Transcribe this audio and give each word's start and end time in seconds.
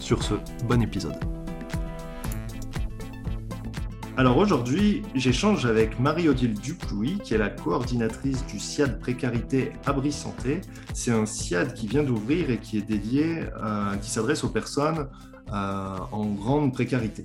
Sur 0.00 0.22
ce, 0.22 0.34
bon 0.64 0.82
épisode. 0.82 1.16
Alors 4.16 4.38
aujourd'hui, 4.38 5.02
j'échange 5.14 5.66
avec 5.66 6.00
Marie-Odile 6.00 6.54
Duplouy, 6.54 7.18
qui 7.18 7.34
est 7.34 7.38
la 7.38 7.50
coordinatrice 7.50 8.46
du 8.46 8.58
SIAD 8.58 8.98
Précarité 8.98 9.72
Abri 9.84 10.12
Santé. 10.12 10.60
C'est 10.94 11.10
un 11.10 11.26
SIAD 11.26 11.74
qui 11.74 11.86
vient 11.86 12.02
d'ouvrir 12.02 12.50
et 12.50 12.58
qui 12.58 12.78
est 12.78 12.82
dédié, 12.82 13.42
euh, 13.62 13.96
qui 13.96 14.08
s'adresse 14.10 14.42
aux 14.44 14.48
personnes 14.48 15.08
euh, 15.52 15.98
en 16.12 16.26
grande 16.26 16.72
précarité. 16.72 17.24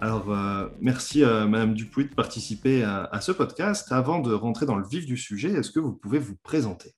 Alors, 0.00 0.30
euh, 0.30 0.68
merci 0.80 1.22
Madame 1.22 1.74
Duplouy 1.74 2.04
de 2.04 2.14
participer 2.14 2.82
à, 2.82 3.04
à, 3.04 3.20
ce 3.20 3.32
podcast. 3.32 3.92
Avant 3.92 4.20
de 4.20 4.32
rentrer 4.32 4.66
dans 4.66 4.76
le 4.76 4.86
vif 4.86 5.06
du 5.06 5.16
sujet, 5.16 5.50
est-ce 5.50 5.70
que 5.70 5.80
vous 5.80 5.92
pouvez 5.92 6.18
vous 6.18 6.36
présenter? 6.42 6.94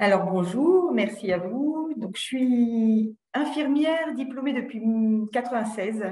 Alors 0.00 0.30
bonjour, 0.30 0.92
merci 0.92 1.32
à 1.32 1.38
vous. 1.38 1.87
Donc, 1.98 2.16
je 2.16 2.22
suis 2.22 3.16
infirmière 3.34 4.14
diplômée 4.14 4.52
depuis 4.52 4.80
1996. 4.80 6.04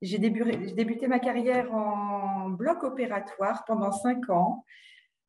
J'ai 0.00 0.18
débuté 0.18 1.08
ma 1.08 1.18
carrière 1.18 1.74
en 1.74 2.50
bloc 2.50 2.84
opératoire 2.84 3.64
pendant 3.66 3.90
cinq 3.90 4.30
ans. 4.30 4.64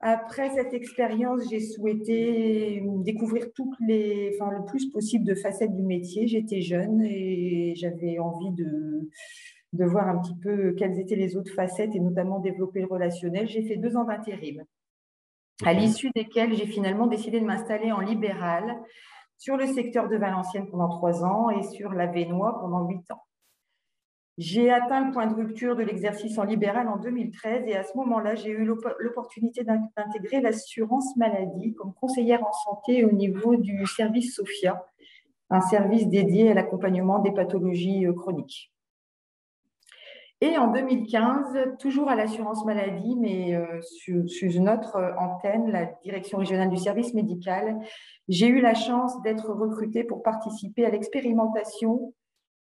Après 0.01 0.49
cette 0.51 0.73
expérience, 0.73 1.41
j'ai 1.49 1.59
souhaité 1.59 2.81
découvrir 3.03 3.47
toutes 3.53 3.75
les, 3.85 4.31
enfin, 4.35 4.51
le 4.51 4.63
plus 4.65 4.89
possible 4.91 5.25
de 5.25 5.35
facettes 5.35 5.75
du 5.75 5.83
métier. 5.83 6.27
J'étais 6.27 6.61
jeune 6.61 7.01
et 7.03 7.73
j'avais 7.75 8.19
envie 8.19 8.51
de, 8.51 9.09
de 9.73 9.85
voir 9.85 10.07
un 10.07 10.19
petit 10.19 10.35
peu 10.41 10.73
quelles 10.77 10.99
étaient 10.99 11.15
les 11.15 11.35
autres 11.35 11.53
facettes 11.53 11.95
et 11.95 11.99
notamment 11.99 12.39
développer 12.39 12.81
le 12.81 12.87
relationnel. 12.87 13.47
J'ai 13.47 13.63
fait 13.63 13.75
deux 13.75 13.97
ans 13.97 14.05
d'intérim, 14.05 14.63
à 15.65 15.73
l'issue 15.73 16.11
desquels 16.15 16.55
j'ai 16.55 16.67
finalement 16.67 17.07
décidé 17.07 17.39
de 17.39 17.45
m'installer 17.45 17.91
en 17.91 17.99
libéral 17.99 18.77
sur 19.39 19.57
le 19.57 19.65
secteur 19.65 20.07
de 20.09 20.17
Valenciennes 20.17 20.67
pendant 20.69 20.89
trois 20.89 21.23
ans 21.23 21.49
et 21.49 21.63
sur 21.63 21.93
la 21.93 22.05
Vénois 22.05 22.59
pendant 22.59 22.85
huit 22.85 23.09
ans. 23.09 23.23
J'ai 24.37 24.71
atteint 24.71 25.05
le 25.05 25.11
point 25.11 25.27
de 25.27 25.33
rupture 25.33 25.75
de 25.75 25.83
l'exercice 25.83 26.37
en 26.37 26.43
libéral 26.43 26.87
en 26.87 26.97
2013 26.97 27.65
et 27.67 27.75
à 27.75 27.83
ce 27.83 27.97
moment-là, 27.97 28.35
j'ai 28.35 28.51
eu 28.51 28.63
l'opportunité 28.63 29.63
d'intégrer 29.63 30.39
l'assurance 30.39 31.15
maladie 31.17 31.73
comme 31.73 31.93
conseillère 31.93 32.45
en 32.45 32.51
santé 32.51 33.03
au 33.03 33.11
niveau 33.11 33.55
du 33.55 33.85
service 33.85 34.35
SOFIA, 34.35 34.85
un 35.49 35.61
service 35.61 36.07
dédié 36.07 36.51
à 36.51 36.53
l'accompagnement 36.53 37.19
des 37.19 37.31
pathologies 37.31 38.05
euh, 38.05 38.13
chroniques. 38.13 38.71
Et 40.41 40.57
en 40.57 40.71
2015, 40.71 41.77
toujours 41.79 42.07
à 42.07 42.15
l'assurance 42.15 42.63
maladie, 42.63 43.17
mais 43.17 43.55
euh, 43.55 43.81
sous, 43.81 44.25
une 44.39 44.69
autre 44.69 44.95
euh, 44.95 45.13
antenne, 45.17 45.69
la 45.69 45.85
direction 46.01 46.37
régionale 46.37 46.69
du 46.69 46.77
service 46.77 47.13
médical, 47.13 47.77
j'ai 48.29 48.47
eu 48.47 48.61
la 48.61 48.73
chance 48.73 49.21
d'être 49.21 49.49
recrutée 49.49 50.05
pour 50.05 50.23
participer 50.23 50.85
à 50.85 50.91
l'expérimentation 50.91 52.13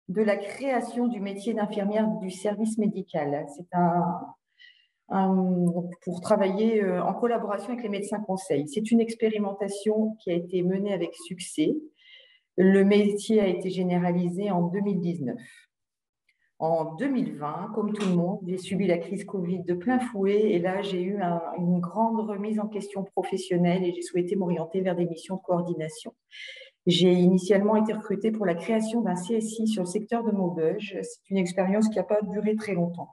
de 0.07 0.21
la 0.21 0.37
création 0.37 1.07
du 1.07 1.19
métier 1.19 1.53
d'infirmière 1.53 2.07
du 2.21 2.29
service 2.29 2.77
médical. 2.77 3.45
C'est 3.57 3.67
un, 3.73 4.25
pour 6.03 6.21
travailler 6.21 6.81
euh, 6.81 7.03
en 7.03 7.13
collaboration 7.13 7.71
avec 7.71 7.83
les 7.83 7.89
médecins 7.89 8.21
conseils. 8.21 8.69
C'est 8.69 8.89
une 8.89 9.01
expérimentation 9.01 10.15
qui 10.21 10.31
a 10.31 10.33
été 10.33 10.63
menée 10.63 10.93
avec 10.93 11.13
succès. 11.13 11.75
Le 12.57 12.85
métier 12.85 13.41
a 13.41 13.47
été 13.47 13.69
généralisé 13.69 14.49
en 14.49 14.61
2019. 14.61 15.35
En 16.57 16.95
2020, 16.95 17.71
comme 17.75 17.91
tout 17.91 18.07
le 18.07 18.15
monde, 18.15 18.39
j'ai 18.47 18.57
subi 18.57 18.87
la 18.87 18.97
crise 18.97 19.25
Covid 19.25 19.63
de 19.63 19.73
plein 19.73 19.99
fouet 19.99 20.53
et 20.53 20.59
là, 20.59 20.81
j'ai 20.81 21.01
eu 21.01 21.19
une 21.57 21.79
grande 21.81 22.21
remise 22.29 22.59
en 22.61 22.67
question 22.67 23.03
professionnelle 23.03 23.83
et 23.83 23.93
j'ai 23.93 24.01
souhaité 24.01 24.37
m'orienter 24.37 24.79
vers 24.79 24.95
des 24.95 25.05
missions 25.05 25.35
de 25.35 25.41
coordination. 25.41 26.13
J'ai 26.87 27.11
initialement 27.11 27.75
été 27.75 27.91
recrutée 27.91 28.31
pour 28.31 28.45
la 28.45 28.55
création 28.55 29.01
d'un 29.01 29.15
CSI 29.15 29.67
sur 29.67 29.83
le 29.83 29.87
secteur 29.87 30.23
de 30.23 30.31
Maubeuge. 30.31 30.97
C'est 31.01 31.29
une 31.29 31.37
expérience 31.37 31.89
qui 31.89 31.97
n'a 31.97 32.03
pas 32.03 32.21
duré 32.21 32.55
très 32.55 32.73
longtemps. 32.73 33.09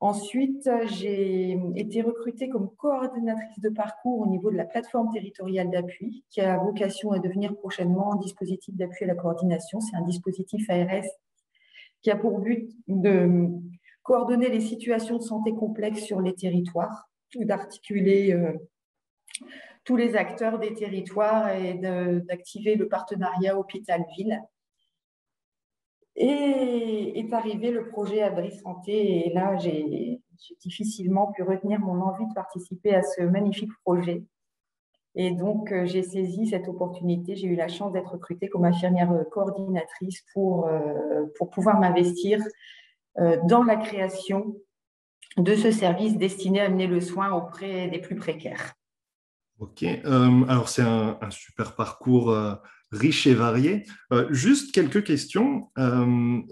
Ensuite, 0.00 0.68
j'ai 0.90 1.58
été 1.76 2.02
recrutée 2.02 2.50
comme 2.50 2.68
coordinatrice 2.76 3.60
de 3.60 3.70
parcours 3.70 4.18
au 4.18 4.26
niveau 4.26 4.50
de 4.50 4.56
la 4.56 4.66
plateforme 4.66 5.10
territoriale 5.10 5.70
d'appui, 5.70 6.24
qui 6.28 6.42
a 6.42 6.58
vocation 6.58 7.12
à 7.12 7.18
devenir 7.18 7.56
prochainement 7.56 8.12
un 8.12 8.16
dispositif 8.16 8.74
d'appui 8.74 9.04
à 9.04 9.06
la 9.06 9.14
coordination. 9.14 9.80
C'est 9.80 9.96
un 9.96 10.02
dispositif 10.02 10.68
ARS 10.68 11.06
qui 12.02 12.10
a 12.10 12.16
pour 12.16 12.40
but 12.40 12.68
de 12.88 13.48
coordonner 14.02 14.48
les 14.48 14.60
situations 14.60 15.18
de 15.18 15.22
santé 15.22 15.54
complexes 15.54 16.02
sur 16.02 16.20
les 16.20 16.34
territoires, 16.34 17.08
d'articuler 17.36 18.32
euh, 18.32 18.52
tous 19.84 19.96
les 19.96 20.16
acteurs 20.16 20.58
des 20.58 20.74
territoires 20.74 21.54
et 21.54 21.74
d'activer 21.74 22.74
le 22.74 22.88
partenariat 22.88 23.58
hôpital-ville. 23.58 24.40
Et 26.14 27.18
est 27.18 27.32
arrivé 27.32 27.70
le 27.70 27.88
projet 27.88 28.22
Abri 28.22 28.52
Santé 28.52 29.26
et 29.26 29.32
là, 29.32 29.56
j'ai 29.56 30.20
difficilement 30.60 31.32
pu 31.32 31.42
retenir 31.42 31.80
mon 31.80 32.02
envie 32.02 32.26
de 32.26 32.34
participer 32.34 32.94
à 32.94 33.02
ce 33.02 33.22
magnifique 33.22 33.72
projet 33.82 34.22
et 35.14 35.30
donc, 35.30 35.72
euh, 35.72 35.84
j'ai 35.84 36.02
saisi 36.02 36.46
cette 36.46 36.68
opportunité. 36.68 37.36
J'ai 37.36 37.48
eu 37.48 37.56
la 37.56 37.68
chance 37.68 37.92
d'être 37.92 38.12
recrutée 38.12 38.48
comme 38.48 38.64
infirmière 38.64 39.12
euh, 39.12 39.24
coordinatrice 39.24 40.24
pour, 40.32 40.66
euh, 40.66 41.24
pour 41.36 41.50
pouvoir 41.50 41.80
m'investir 41.80 42.40
dans 43.44 43.62
la 43.62 43.76
création 43.76 44.56
de 45.36 45.54
ce 45.54 45.70
service 45.70 46.16
destiné 46.16 46.62
à 46.62 46.64
amener 46.64 46.86
le 46.86 46.98
soin 46.98 47.30
auprès 47.30 47.88
des 47.88 47.98
plus 47.98 48.16
précaires. 48.16 48.72
Ok, 49.58 49.84
alors 49.84 50.70
c'est 50.70 50.80
un, 50.80 51.18
super 51.28 51.76
parcours 51.76 52.34
riche 52.90 53.26
et 53.26 53.34
varié. 53.34 53.84
juste 54.30 54.74
quelques 54.74 55.04
questions 55.04 55.70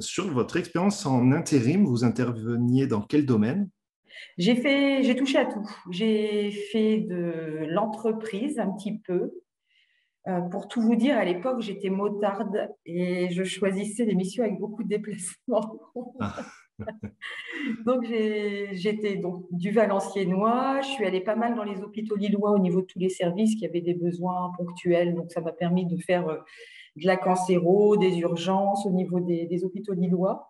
sur 0.01 0.31
votre 0.31 0.59
expérience 0.59 1.07
en 1.07 1.33
intérim. 1.33 1.87
Vous 1.87 2.05
interveniez 2.05 2.87
dans 2.87 3.01
quel 3.01 3.25
domaine? 3.25 3.71
J'ai 4.39 4.55
fait, 4.57 5.03
j'ai 5.03 5.17
touché 5.17 5.39
à 5.39 5.47
tout. 5.47 5.69
J'ai 5.91 6.51
fait 6.51 7.01
de 7.01 7.67
l'entreprise 7.69 8.59
un 8.59 8.71
petit 8.73 8.99
peu. 8.99 9.33
Euh, 10.29 10.41
pour 10.43 10.69
tout 10.69 10.83
vous 10.83 10.97
dire, 10.97 11.17
à 11.17 11.25
l'époque, 11.25 11.61
j'étais 11.61 11.89
motarde 11.89 12.69
et 12.85 13.31
je 13.31 13.43
choisissais 13.43 14.05
des 14.05 14.15
missions 14.15 14.45
avec 14.45 14.59
beaucoup 14.59 14.83
de 14.83 14.89
déplacements. 14.89 15.81
Ah. 16.21 16.37
donc, 17.87 18.05
j'étais 18.05 19.17
donc 19.17 19.47
du 19.51 19.71
Valenciennois. 19.71 20.81
Je 20.83 20.89
suis 20.89 21.05
allée 21.07 21.23
pas 21.23 21.37
mal 21.37 21.55
dans 21.55 21.65
les 21.65 21.81
hôpitaux 21.83 22.17
lillois 22.17 22.51
au 22.51 22.59
niveau 22.59 22.83
de 22.83 22.87
tous 22.87 22.99
les 22.99 23.09
services 23.09 23.55
qui 23.55 23.65
avaient 23.65 23.81
des 23.81 23.95
besoins 23.95 24.53
ponctuels. 24.59 25.15
Donc, 25.15 25.33
ça 25.33 25.41
m'a 25.41 25.53
permis 25.53 25.87
de 25.87 25.97
faire 25.97 26.29
euh, 26.29 26.37
de 26.97 27.07
la 27.07 27.17
cancéro, 27.17 27.97
des 27.97 28.19
urgences 28.19 28.85
au 28.85 28.91
niveau 28.91 29.21
des, 29.21 29.47
des 29.47 29.65
hôpitaux 29.65 29.95
lillois. 29.95 30.50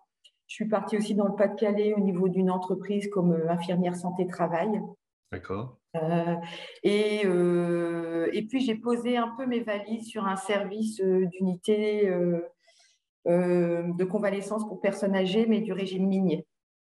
Je 0.51 0.55
suis 0.55 0.67
partie 0.67 0.97
aussi 0.97 1.15
dans 1.15 1.27
le 1.27 1.35
Pas-de-Calais 1.35 1.93
au 1.93 2.01
niveau 2.01 2.27
d'une 2.27 2.51
entreprise 2.51 3.07
comme 3.09 3.31
euh, 3.31 3.49
infirmière 3.49 3.95
santé-travail. 3.95 4.81
D'accord. 5.31 5.77
Euh, 5.95 6.35
et, 6.83 7.21
euh, 7.23 8.27
et, 8.33 8.45
puis, 8.45 8.59
j'ai 8.59 8.75
posé 8.75 9.15
un 9.15 9.29
peu 9.37 9.45
mes 9.45 9.61
valises 9.61 10.09
sur 10.09 10.27
un 10.27 10.35
service 10.35 10.99
d'unité 10.99 12.13
de 13.25 14.03
convalescence 14.03 14.67
pour 14.67 14.81
personnes 14.81 15.15
âgées, 15.15 15.45
mais 15.47 15.61
du 15.61 15.71
régime 15.71 16.07
minier. 16.07 16.45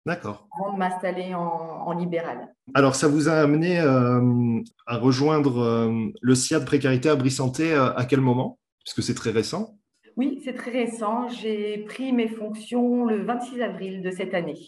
D'accord. 0.04 0.46
Avant 0.60 0.74
de 0.74 0.78
m'installer 0.78 1.34
en, 1.34 1.92
libéral. 1.92 2.54
Alors, 2.74 2.94
ça 2.94 3.08
vous 3.08 3.30
a 3.30 3.36
amené 3.36 3.78
à 3.78 4.98
rejoindre 4.98 5.90
le 6.20 6.34
SIA 6.34 6.60
de 6.60 6.66
précarité 6.66 7.08
à 7.08 7.16
Brie-Santé 7.16 7.74
à 7.74 8.04
quel 8.04 8.20
moment? 8.20 8.58
Puisque 8.84 9.02
c'est 9.02 9.14
très 9.14 9.30
récent. 9.30 9.78
Oui, 10.16 10.40
c'est 10.44 10.54
très 10.54 10.70
récent. 10.70 11.28
J'ai 11.28 11.78
pris 11.78 12.12
mes 12.12 12.28
fonctions 12.28 13.04
le 13.04 13.22
26 13.22 13.60
avril 13.60 14.02
de 14.02 14.10
cette 14.10 14.34
année. 14.34 14.58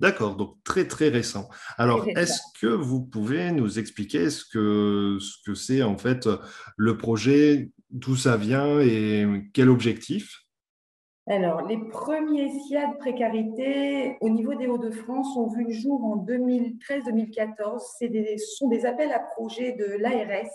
D'accord, 0.00 0.34
donc 0.34 0.56
très 0.64 0.88
très 0.88 1.08
récent. 1.08 1.48
Alors, 1.78 2.06
est-ce 2.08 2.40
que 2.60 2.66
vous 2.66 3.02
pouvez 3.02 3.52
nous 3.52 3.78
expliquer 3.78 4.28
ce 4.28 4.44
que 4.44 5.18
ce 5.20 5.36
que 5.46 5.54
c'est 5.54 5.82
en 5.82 5.96
fait 5.96 6.28
le 6.76 6.96
projet, 6.96 7.70
d'où 7.90 8.16
ça 8.16 8.36
vient 8.36 8.80
et 8.80 9.24
quel 9.52 9.70
objectif? 9.70 10.40
Alors, 11.26 11.62
les 11.66 11.78
premiers 11.78 12.50
SIA 12.50 12.88
de 12.88 12.98
précarité 12.98 14.18
au 14.20 14.28
niveau 14.28 14.54
des 14.54 14.66
Hauts-de-France 14.66 15.36
ont 15.38 15.48
vu 15.48 15.64
le 15.64 15.72
jour 15.72 16.04
en 16.04 16.16
2013-2014. 16.16 17.80
Ce 17.98 18.56
sont 18.58 18.68
des 18.68 18.84
appels 18.84 19.12
à 19.12 19.20
projets 19.20 19.72
de 19.72 19.96
l'ARS 20.00 20.50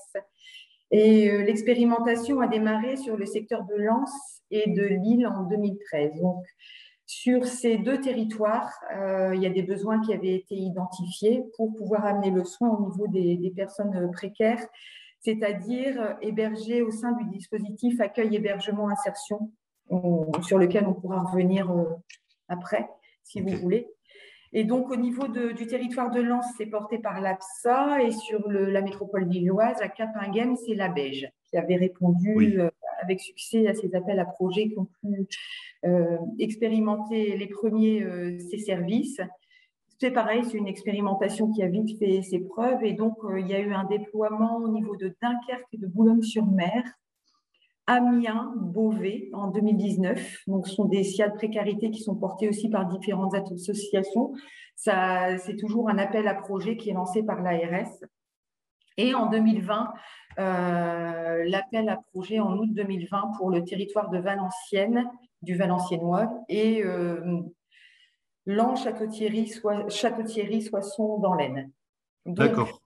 Et 0.91 1.29
euh, 1.29 1.43
l'expérimentation 1.43 2.39
a 2.41 2.47
démarré 2.47 2.97
sur 2.97 3.15
le 3.15 3.25
secteur 3.25 3.63
de 3.65 3.75
Lens 3.75 4.11
et 4.51 4.69
de 4.69 4.83
Lille 4.83 5.27
en 5.27 5.43
2013. 5.43 6.19
Donc, 6.21 6.43
sur 7.05 7.45
ces 7.45 7.77
deux 7.77 7.99
territoires, 7.99 8.71
euh, 8.95 9.35
il 9.35 9.41
y 9.41 9.45
a 9.45 9.49
des 9.49 9.63
besoins 9.63 9.99
qui 10.01 10.13
avaient 10.13 10.35
été 10.35 10.55
identifiés 10.55 11.43
pour 11.57 11.75
pouvoir 11.75 12.05
amener 12.05 12.31
le 12.31 12.43
soin 12.43 12.69
au 12.69 12.89
niveau 12.89 13.07
des, 13.07 13.51
personnes 13.55 14.11
précaires, 14.11 14.63
c'est-à-dire 15.19 16.17
hébergées 16.21 16.81
au 16.81 16.91
sein 16.91 17.11
du 17.13 17.25
dispositif 17.25 17.99
accueil, 17.99 18.35
hébergement, 18.35 18.89
insertion, 18.89 19.51
sur 20.43 20.59
lequel 20.59 20.85
on 20.85 20.93
pourra 20.93 21.23
revenir 21.23 21.71
euh, 21.71 21.85
après, 22.47 22.87
si 23.23 23.41
vous 23.41 23.55
voulez. 23.57 23.87
Et 24.51 24.63
donc, 24.63 24.89
au 24.89 24.95
niveau 24.95 25.27
du 25.27 25.67
territoire 25.67 26.09
de 26.09 26.21
Lens, 26.21 26.45
c'est 26.57 26.65
porté 26.65 26.97
par 26.97 27.21
l'APSA 27.21 28.01
et 28.01 28.11
sur 28.11 28.49
la 28.49 28.81
métropole 28.81 29.25
lilloise, 29.25 29.79
à 29.81 29.89
Capinghem, 29.89 30.55
c'est 30.55 30.75
la 30.75 30.89
Beige 30.89 31.29
qui 31.49 31.57
avait 31.57 31.75
répondu 31.75 32.59
euh, 32.59 32.69
avec 33.01 33.19
succès 33.19 33.67
à 33.67 33.73
ces 33.73 33.93
appels 33.95 34.19
à 34.19 34.25
projets 34.25 34.69
qui 34.69 34.77
ont 34.77 34.87
pu 35.01 35.27
euh, 35.85 36.17
expérimenter 36.39 37.37
les 37.37 37.47
premiers 37.47 38.03
euh, 38.03 38.37
ces 38.39 38.59
services. 38.59 39.21
C'est 39.99 40.11
pareil, 40.11 40.43
c'est 40.45 40.57
une 40.57 40.67
expérimentation 40.67 41.51
qui 41.51 41.61
a 41.61 41.67
vite 41.67 41.97
fait 41.99 42.21
ses 42.21 42.39
preuves. 42.39 42.83
Et 42.83 42.93
donc 42.93 43.17
il 43.37 43.47
y 43.47 43.53
a 43.53 43.59
eu 43.59 43.73
un 43.73 43.83
déploiement 43.83 44.57
au 44.57 44.69
niveau 44.69 44.95
de 44.95 45.13
Dunkerque 45.21 45.67
et 45.73 45.77
de 45.77 45.87
Boulogne-sur-Mer 45.87 46.83
Amiens, 47.89 48.53
Beauvais 48.55 49.29
en 49.33 49.47
2019. 49.47 50.43
Donc, 50.45 50.67
ce 50.67 50.75
sont 50.75 50.85
des 50.85 51.03
SIA 51.03 51.27
de 51.27 51.33
précarité 51.33 51.89
qui 51.89 52.01
sont 52.01 52.15
portés 52.15 52.47
aussi 52.47 52.69
par 52.69 52.85
différentes 52.85 53.33
associations. 53.33 54.31
C'est 54.75 55.55
toujours 55.57 55.89
un 55.89 55.97
appel 55.97 56.27
à 56.27 56.35
projet 56.35 56.77
qui 56.77 56.91
est 56.91 56.93
lancé 56.93 57.23
par 57.23 57.41
l'ARS. 57.41 57.89
Et 58.97 59.15
en 59.15 59.27
2020, 59.27 59.91
euh, 60.37 61.43
l'appel 61.47 61.89
à 61.89 61.99
projet 62.13 62.39
en 62.39 62.57
août 62.57 62.69
2020 62.71 63.31
pour 63.37 63.49
le 63.49 63.63
territoire 63.63 64.09
de 64.11 64.19
Valenciennes, 64.19 65.09
du 65.41 65.55
Valenciennois, 65.55 66.29
et 66.47 66.83
euh, 66.83 67.41
Château-Thierry, 68.75 70.61
Soissons 70.61 71.17
dans 71.17 71.33
l'Aisne. 71.33 71.71
D'accord. 72.27 72.78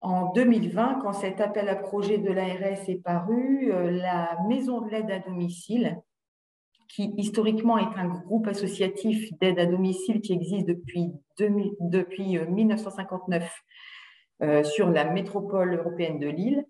En 0.00 0.32
2020, 0.32 1.00
quand 1.02 1.12
cet 1.12 1.40
appel 1.40 1.68
à 1.68 1.76
projet 1.76 2.16
de 2.16 2.32
l'ARS 2.32 2.88
est 2.88 3.02
paru, 3.02 3.70
euh, 3.70 3.90
la 3.90 4.38
maison 4.48 4.80
de 4.80 4.88
l'aide 4.88 5.10
à 5.10 5.18
domicile, 5.18 6.00
qui 6.88 7.12
historiquement 7.18 7.76
est 7.76 7.98
un 7.98 8.08
groupe 8.08 8.46
associatif 8.48 9.30
d'aide 9.38 9.58
à 9.58 9.66
domicile 9.66 10.22
qui 10.22 10.32
existe 10.32 10.66
depuis, 10.66 11.12
depuis 11.38 12.38
1959 12.38 13.42
euh, 14.42 14.46
euh, 14.46 14.64
sur 14.64 14.88
la 14.88 15.04
métropole 15.04 15.74
européenne 15.74 16.18
de 16.18 16.28
Lille, 16.28 16.64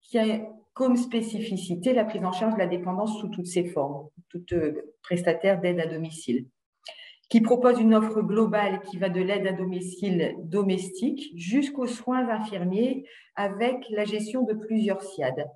qui 0.00 0.18
a 0.18 0.46
comme 0.74 0.96
spécificité 0.96 1.92
la 1.92 2.04
prise 2.04 2.24
en 2.24 2.32
charge 2.32 2.54
de 2.54 2.58
la 2.58 2.66
dépendance 2.68 3.18
sous 3.18 3.28
toutes 3.28 3.46
ses 3.46 3.64
formes, 3.64 4.08
toute 4.28 4.54
prestataire 5.02 5.60
d'aide 5.60 5.80
à 5.80 5.86
domicile 5.86 6.46
qui 7.28 7.40
propose 7.40 7.80
une 7.80 7.94
offre 7.94 8.20
globale 8.22 8.80
qui 8.82 8.98
va 8.98 9.08
de 9.08 9.20
l'aide 9.20 9.46
à 9.46 9.52
domicile 9.52 10.36
domestique 10.44 11.32
jusqu'aux 11.34 11.86
soins 11.86 12.28
infirmiers 12.28 13.04
avec 13.34 13.84
la 13.90 14.04
gestion 14.04 14.42
de 14.44 14.54
plusieurs 14.54 15.02
SIAD. 15.02 15.46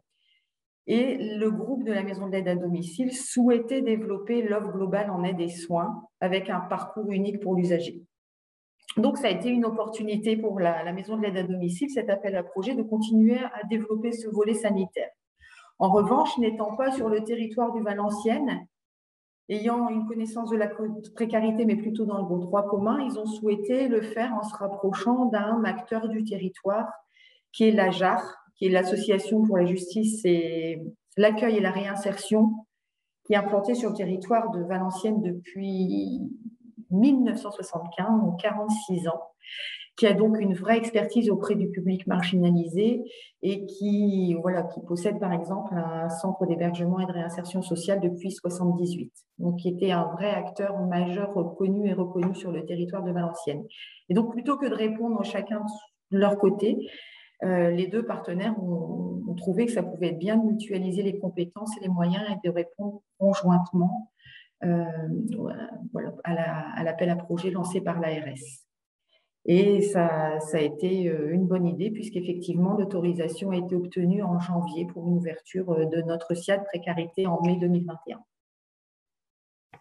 Et 0.87 1.17
le 1.17 1.50
groupe 1.50 1.84
de 1.84 1.93
la 1.93 2.02
maison 2.02 2.28
d'aide 2.28 2.49
à 2.49 2.56
domicile 2.56 3.12
souhaitait 3.12 3.82
développer 3.82 4.43
l'offre 4.43 4.72
globale 4.72 5.11
en 5.11 5.22
aide 5.22 5.40
et 5.40 5.49
soins 5.49 6.02
avec 6.20 6.50
un 6.50 6.61
parcours 6.61 7.12
unique 7.12 7.40
pour 7.40 7.55
l'usager. 7.55 8.02
Donc, 8.96 9.19
ça 9.19 9.28
a 9.28 9.31
été 9.31 9.50
une 9.50 9.64
opportunité 9.64 10.37
pour 10.37 10.58
la, 10.58 10.82
la 10.82 10.93
maison 10.93 11.17
de 11.17 11.22
l'aide 11.22 11.37
à 11.37 11.44
domicile, 11.44 11.90
cet 11.90 12.11
appel 12.11 12.34
à 12.34 12.43
projet, 12.43 12.75
de 12.75 12.82
continuer 12.82 13.38
à 13.38 13.62
développer 13.69 14.11
ce 14.11 14.28
volet 14.28 14.55
sanitaire. 14.55 15.11
En 15.78 15.90
revanche, 15.90 16.37
n'étant 16.38 16.75
pas 16.75 16.90
sur 16.90 17.08
le 17.08 17.22
territoire 17.22 17.72
du 17.72 17.82
Valenciennes, 17.82 18.67
ayant 19.50 19.88
une 19.88 20.06
connaissance 20.06 20.50
de 20.50 20.56
la 20.56 20.70
précarité, 21.14 21.64
mais 21.64 21.76
plutôt 21.76 22.06
dans 22.06 22.19
le 22.19 22.41
droit 22.41 22.67
commun, 22.69 23.00
ils 23.00 23.19
ont 23.19 23.26
souhaité 23.26 23.88
le 23.88 24.00
faire 24.00 24.32
en 24.35 24.43
se 24.43 24.55
rapprochant 24.55 25.26
d'un 25.26 25.64
acteur 25.64 26.08
du 26.08 26.25
territoire, 26.25 26.88
qui 27.52 27.64
est 27.64 27.73
l'AJAR, 27.73 28.23
qui 28.56 28.67
est 28.67 28.70
l'Association 28.70 29.43
pour 29.43 29.58
la 29.58 29.67
justice 29.67 30.25
et 30.25 30.81
l'accueil 31.17 31.56
et 31.56 31.61
la 31.61 31.73
réinsertion, 31.73 32.52
qui 33.25 33.32
est 33.32 33.37
implantée 33.37 33.75
sur 33.75 33.91
le 33.91 33.97
territoire 33.97 34.50
de 34.52 34.62
Valenciennes 34.62 35.20
depuis 35.20 36.20
1975, 36.90 38.22
donc 38.22 38.40
46 38.40 39.08
ans, 39.08 39.20
qui 39.96 40.06
a 40.06 40.14
donc 40.14 40.40
une 40.40 40.54
vraie 40.54 40.78
expertise 40.78 41.31
auprès 41.31 41.54
du 41.54 41.69
public 41.69 42.06
marginalisé 42.06 43.02
et 43.42 43.66
qui, 43.66 44.34
voilà, 44.40 44.62
qui 44.62 44.81
possède 44.81 45.19
par 45.19 45.32
exemple 45.32 45.75
un 45.75 46.08
centre 46.08 46.46
d'hébergement 46.46 47.00
et 47.00 47.06
de 47.06 47.12
réinsertion 47.12 47.62
sociale 47.62 48.00
depuis 48.00 48.28
1978, 48.28 49.12
donc 49.38 49.56
qui 49.56 49.69
était 49.69 49.90
un 49.90 50.04
vrai 50.12 50.31
acteur 50.31 50.78
majeur 50.87 51.34
reconnu 51.34 51.88
et 51.88 51.92
reconnu 51.92 52.34
sur 52.34 52.50
le 52.50 52.64
territoire 52.64 53.02
de 53.02 53.12
Valenciennes. 53.12 53.64
Et 54.08 54.14
donc 54.14 54.32
plutôt 54.32 54.56
que 54.56 54.66
de 54.66 54.75
répondre 54.75 55.22
chacun 55.25 55.62
de 56.10 56.19
leur 56.19 56.38
côté, 56.38 56.78
euh, 57.43 57.70
les 57.70 57.86
deux 57.86 58.04
partenaires 58.04 58.54
ont, 58.62 59.34
trouvé 59.36 59.64
que 59.64 59.72
ça 59.72 59.82
pouvait 59.82 60.08
être 60.08 60.19
bien 60.19 60.36
de 60.36 60.44
mutualiser 60.44 61.02
les 61.02 61.19
compétences 61.19 61.70
et 61.78 61.81
les 61.81 61.88
moyens 61.88 62.22
et 62.31 62.48
de 62.48 62.52
répondre 62.52 63.00
conjointement 63.19 64.10
voilà, 64.62 66.18
à 66.24 66.84
l'appel 66.84 67.10
à, 67.10 67.16
projet 67.16 67.50
lancé 67.50 67.80
par 67.80 68.00
l'ARS. 68.00 68.66
Et 69.46 69.80
ça, 69.80 70.38
ça, 70.40 70.58
a 70.58 70.60
été 70.60 71.08
euh, 71.08 71.32
une 71.32 71.46
bonne 71.46 71.66
idée 71.66 71.90
puisqu'effectivement, 71.90 72.76
l'autorisation 72.76 73.50
a 73.50 73.56
été 73.56 73.74
obtenue 73.74 74.22
en 74.22 74.38
janvier 74.38 74.86
pour 74.86 75.08
une 75.08 75.16
ouverture 75.16 75.70
euh, 75.70 75.86
de 75.86 76.02
notre 76.02 76.34
SIAD 76.34 76.64
précarité 76.64 77.26
en 77.26 77.40
mai 77.42 77.56
2021. 77.58 78.18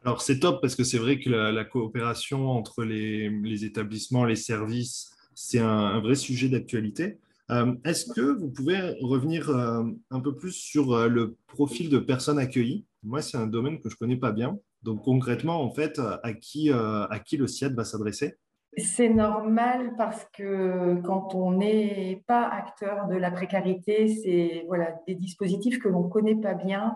Alors 0.05 0.21
c'est 0.21 0.39
top 0.39 0.61
parce 0.61 0.75
que 0.75 0.85
c'est 0.85 0.97
vrai 0.97 1.19
que 1.19 1.29
la, 1.29 1.65
coopération 1.65 2.47
entre 2.51 2.85
les, 2.85 3.65
établissements, 3.65 4.23
les 4.23 4.37
services, 4.37 5.11
c'est 5.35 5.59
un, 5.59 5.99
vrai 5.99 6.15
sujet 6.15 6.47
d'actualité. 6.47 7.19
Euh, 7.51 7.75
est-ce 7.83 8.05
que 8.13 8.21
vous 8.21 8.49
pouvez 8.49 8.95
revenir 9.01 9.49
un 9.49 10.19
peu 10.21 10.33
plus 10.37 10.53
sur 10.53 11.09
le 11.09 11.35
profil 11.47 11.89
de 11.89 11.99
personnes 11.99 12.39
accueillies? 12.39 12.85
Moi, 13.03 13.21
c'est 13.21 13.35
un 13.35 13.47
domaine 13.47 13.81
que 13.81 13.89
je 13.89 13.95
ne 13.95 13.97
connais 13.97 14.15
pas 14.15 14.31
bien. 14.31 14.57
Donc 14.83 15.03
concrètement, 15.03 15.61
en 15.61 15.71
fait, 15.71 15.99
à 16.23 16.33
qui, 16.33 16.71
qui 17.25 17.37
le 17.37 17.47
SIAD 17.47 17.73
va 17.73 17.83
s'adresser? 17.83 18.37
C'est 18.77 19.09
normal 19.09 19.93
parce 19.97 20.25
que 20.33 21.01
quand 21.01 21.33
on 21.33 21.53
n'est 21.53 22.23
pas 22.27 22.47
acteur 22.47 23.07
de 23.07 23.15
la 23.15 23.31
précarité, 23.31 24.07
c'est 24.07 24.63
voilà, 24.67 24.93
des 25.07 25.15
dispositifs 25.15 25.79
que 25.79 25.89
l'on 25.89 26.03
ne 26.03 26.09
connaît 26.09 26.35
pas 26.35 26.53
bien. 26.53 26.95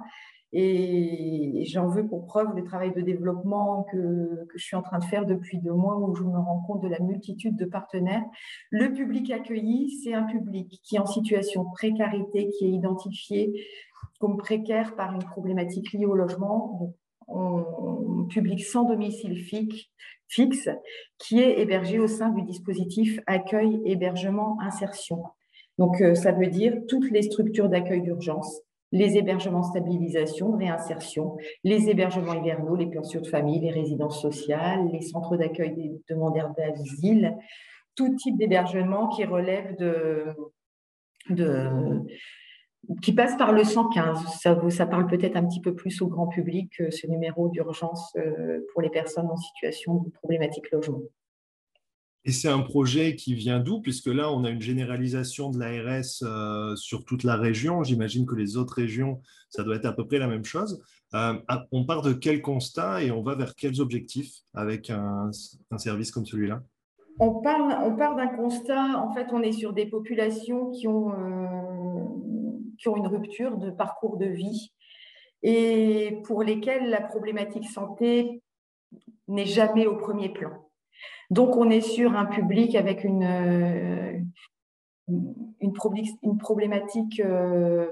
Et 0.56 1.64
j'en 1.66 1.88
veux 1.88 2.08
pour 2.08 2.28
preuve 2.28 2.56
le 2.56 2.64
travail 2.64 2.94
de 2.94 3.02
développement 3.02 3.88
que, 3.92 4.46
que, 4.46 4.58
je 4.58 4.64
suis 4.64 4.76
en 4.76 4.84
train 4.84 5.00
de 5.00 5.04
faire 5.04 5.26
depuis 5.26 5.58
deux 5.58 5.74
mois 5.74 5.98
où 5.98 6.14
je 6.16 6.22
me 6.22 6.38
rends 6.38 6.62
compte 6.68 6.84
de 6.84 6.88
la 6.88 7.00
multitude 7.00 7.56
de 7.56 7.66
partenaires. 7.66 8.24
Le 8.70 8.94
public 8.94 9.32
accueilli, 9.32 9.90
c'est 10.04 10.14
un 10.14 10.26
public 10.26 10.80
qui 10.84 10.98
est 10.98 11.00
en 11.00 11.08
situation 11.08 11.64
de 11.64 11.72
précarité, 11.74 12.50
qui 12.50 12.66
est 12.66 12.72
identifié 12.72 13.66
comme 14.20 14.38
précaire 14.38 14.96
par 14.96 15.14
une 15.16 15.24
problématique 15.24 15.92
liée 15.92 16.06
au 16.06 16.14
logement. 16.14 16.94
Un 17.28 18.26
public 18.30 18.64
sans 18.64 18.84
domicile 18.84 19.38
fixe, 20.28 20.70
qui 21.20 21.40
est 21.40 21.60
hébergé 21.60 22.00
au 22.00 22.08
sein 22.08 22.30
du 22.30 22.42
dispositif 22.44 23.20
accueil, 23.28 23.82
hébergement, 23.86 24.58
insertion. 24.62 25.24
Donc, 25.78 26.02
euh, 26.02 26.16
ça 26.16 26.32
veut 26.32 26.48
dire 26.48 26.76
toutes 26.88 27.10
les 27.12 27.22
structures 27.24 27.70
d'accueil 27.70 28.02
d'urgence, 28.02 28.62
les 28.92 29.18
hébergements 29.18 29.64
stabilisation, 29.64 30.52
réinsertion, 30.56 31.36
les 31.64 31.90
hébergements 31.90 32.36
hivernaux, 32.36 32.76
les 32.76 32.86
pensions 32.86 33.22
de 33.22 33.28
famille, 33.28 33.60
les 33.60 33.72
résidences 33.72 34.22
sociales, 34.22 34.88
les 34.92 35.02
centres 35.02 35.36
d'accueil 35.36 35.74
des 35.74 35.92
demandeurs 36.10 36.54
d'asile, 36.56 37.36
tout 37.96 38.16
type 38.16 38.38
d'hébergement 38.38 39.08
qui 39.10 39.26
relève 39.26 39.76
de, 39.78 40.26
qui 43.02 43.14
passe 43.14 43.38
par 43.38 43.54
le 43.54 43.64
115. 43.64 44.20
Ça, 44.40 44.70
ça 44.70 44.86
parle 44.86 45.08
peut-être 45.08 45.36
un 45.36 45.46
petit 45.46 45.62
peu 45.62 45.74
plus 45.74 46.02
au 46.02 46.08
grand 46.08 46.28
public, 46.28 46.72
ce 46.90 47.08
numéro 47.08 47.50
d'urgence 47.50 48.14
euh, 48.18 48.60
pour 48.72 48.82
les 48.82 48.90
personnes 48.90 49.28
en 49.28 49.38
situation 49.38 49.96
de 49.96 50.10
problématique 50.10 50.70
logement. 50.72 51.02
Et 52.26 52.32
c'est 52.32 52.48
un 52.48 52.62
projet 52.62 53.16
qui 53.16 53.34
vient 53.34 53.60
d'où? 53.60 53.82
Puisque 53.82 54.08
là, 54.08 54.32
on 54.32 54.46
a 54.46 54.50
une 54.50 54.62
généralisation 54.62 55.50
de 55.50 55.60
l'ARS 55.60 56.24
euh, 56.24 56.76
sur 56.78 57.04
toute 57.04 57.24
la 57.24 57.36
région. 57.36 57.84
J'imagine 57.84 58.26
que 58.26 58.36
les 58.36 58.56
autres 58.56 58.76
régions, 58.76 59.22
ça 59.50 59.64
doit 59.64 59.76
être 59.76 59.86
à 59.86 59.92
peu 59.92 60.08
près 60.08 60.20
la 60.20 60.28
même 60.28 60.46
chose. 60.46 60.82
Euh, 61.14 61.34
on 61.72 61.86
part 61.86 62.02
de 62.02 62.14
quel 62.14 62.42
constat 62.42 63.04
et 63.04 63.12
on 63.12 63.22
va 63.22 63.36
vers 63.36 63.56
quels 63.56 63.82
objectifs 63.82 64.34
avec 64.54 64.90
un, 64.90 65.32
service 65.78 66.12
comme 66.12 66.26
celui-là? 66.26 66.64
On 67.20 67.28
on 67.28 67.96
part 67.96 68.16
d'un 68.16 68.28
constat, 68.28 68.98
en 68.98 69.14
fait, 69.14 69.28
on 69.32 69.42
est 69.42 69.52
sur 69.52 69.74
des 69.74 69.86
populations 69.86 70.72
qui 70.72 70.88
ont 70.88 71.12
une 72.86 73.08
rupture 73.08 73.58
de 73.58 73.72
parcours 73.72 74.18
de 74.18 74.26
vie 74.26 74.72
et 75.42 76.22
pour 76.26 76.44
lesquels 76.44 76.90
la 76.90 77.02
problématique 77.02 77.70
santé 77.70 78.42
n'est 79.28 79.46
jamais 79.46 79.86
au 79.86 79.98
premier 79.98 80.30
plan. 80.30 80.52
Donc, 81.30 81.58
on 81.58 81.70
est 81.70 81.82
sur 81.82 82.16
un 82.16 82.26
public 82.26 82.76
avec 82.76 83.04
une, 83.04 84.26
une, 85.08 86.38
problématique 86.38 87.20
euh, 87.20 87.88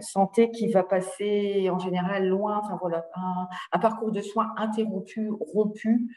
santé 0.00 0.50
qui 0.50 0.68
va 0.68 0.82
passer 0.82 1.68
en 1.70 1.78
général 1.78 2.28
loin, 2.28 2.62
voilà, 2.80 3.04
un, 3.72 3.78
parcours 3.78 4.12
de 4.12 4.20
soins 4.20 4.52
interrompu, 4.56 5.30
rompu 5.40 6.08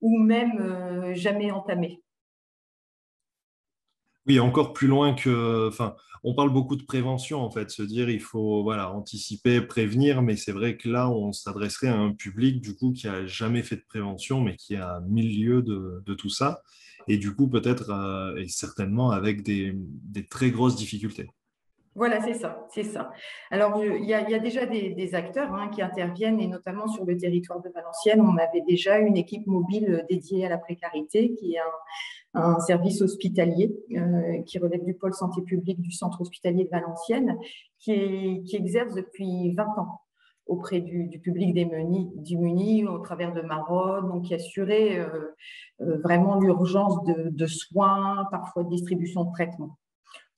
ou 0.00 0.18
même 0.18 0.58
euh, 0.60 1.14
jamais 1.14 1.50
entamé. 1.50 2.02
Oui, 4.26 4.40
encore 4.40 4.72
plus 4.72 4.88
loin 4.88 5.14
que. 5.14 5.68
Enfin, 5.68 5.94
on 6.24 6.34
parle 6.34 6.50
beaucoup 6.50 6.74
de 6.74 6.82
prévention, 6.82 7.40
en 7.40 7.50
fait, 7.50 7.70
se 7.70 7.82
dire 7.82 8.10
il 8.10 8.20
faut 8.20 8.64
voilà, 8.64 8.90
anticiper, 8.92 9.60
prévenir, 9.60 10.22
mais 10.22 10.34
c'est 10.34 10.50
vrai 10.50 10.76
que 10.76 10.88
là, 10.88 11.08
on 11.08 11.32
s'adresserait 11.32 11.86
à 11.86 11.96
un 11.96 12.12
public, 12.12 12.60
du 12.60 12.74
coup, 12.74 12.92
qui 12.92 13.06
n'a 13.06 13.26
jamais 13.26 13.62
fait 13.62 13.76
de 13.76 13.84
prévention, 13.88 14.40
mais 14.40 14.56
qui 14.56 14.74
a 14.74 15.00
mille 15.06 15.40
lieux 15.40 15.62
de, 15.62 16.14
tout 16.14 16.30
ça 16.30 16.62
et 17.08 17.18
du 17.18 17.34
coup 17.36 17.46
peut-être 17.46 17.90
euh, 17.90 18.36
et 18.36 18.48
certainement 18.48 19.10
avec 19.10 19.42
des, 19.42 19.76
très 20.28 20.50
grosses 20.50 20.74
difficultés. 20.74 21.28
Voilà, 21.94 22.20
c'est 22.20 22.34
ça, 22.34 22.66
c'est 22.68 22.82
ça. 22.82 23.10
Alors, 23.50 23.82
il 23.82 24.04
y, 24.04 24.12
a, 24.12 24.38
déjà 24.38 24.66
des, 24.66 25.14
acteurs 25.14 25.54
hein, 25.54 25.68
qui 25.68 25.80
interviennent, 25.80 26.40
et 26.40 26.46
notamment 26.46 26.88
sur 26.88 27.06
le 27.06 27.16
territoire 27.16 27.62
de 27.62 27.70
Valenciennes, 27.70 28.20
on 28.20 28.36
avait 28.36 28.60
déjà 28.68 28.98
une 28.98 29.16
équipe 29.16 29.46
mobile 29.46 30.04
dédiée 30.10 30.44
à 30.44 30.50
la 30.50 30.58
précarité, 30.58 31.32
qui 31.32 31.54
est 31.54 31.58
un, 31.58 31.64
service 32.60 33.00
hospitalier 33.02 33.74
euh, 33.92 34.42
qui 34.42 34.58
relève 34.58 34.84
du 34.84 34.94
pôle 34.94 35.14
santé 35.14 35.42
publique 35.42 35.80
du 35.80 35.90
centre 35.90 36.20
hospitalier 36.20 36.64
de 36.64 36.70
Valenciennes, 36.70 37.38
qui, 37.78 38.44
exerce 38.52 38.94
depuis 38.94 39.54
20 39.54 39.64
ans 39.78 40.00
auprès 40.46 40.80
du, 40.80 41.18
public 41.18 41.54
des 41.54 41.66
au 42.86 42.98
travers 43.00 43.32
de 43.34 43.42
Marode, 43.42 44.06
donc 44.06 44.24
qui 44.26 44.34
assurait 44.34 44.98
euh, 44.98 45.34
euh, 45.80 45.98
vraiment 46.04 46.38
l'urgence 46.38 47.02
de, 47.04 47.46
soins, 47.46 48.26
parfois 48.30 48.62
de 48.62 48.68
distribution 48.68 49.24
de 49.24 49.32
traitements. 49.32 49.76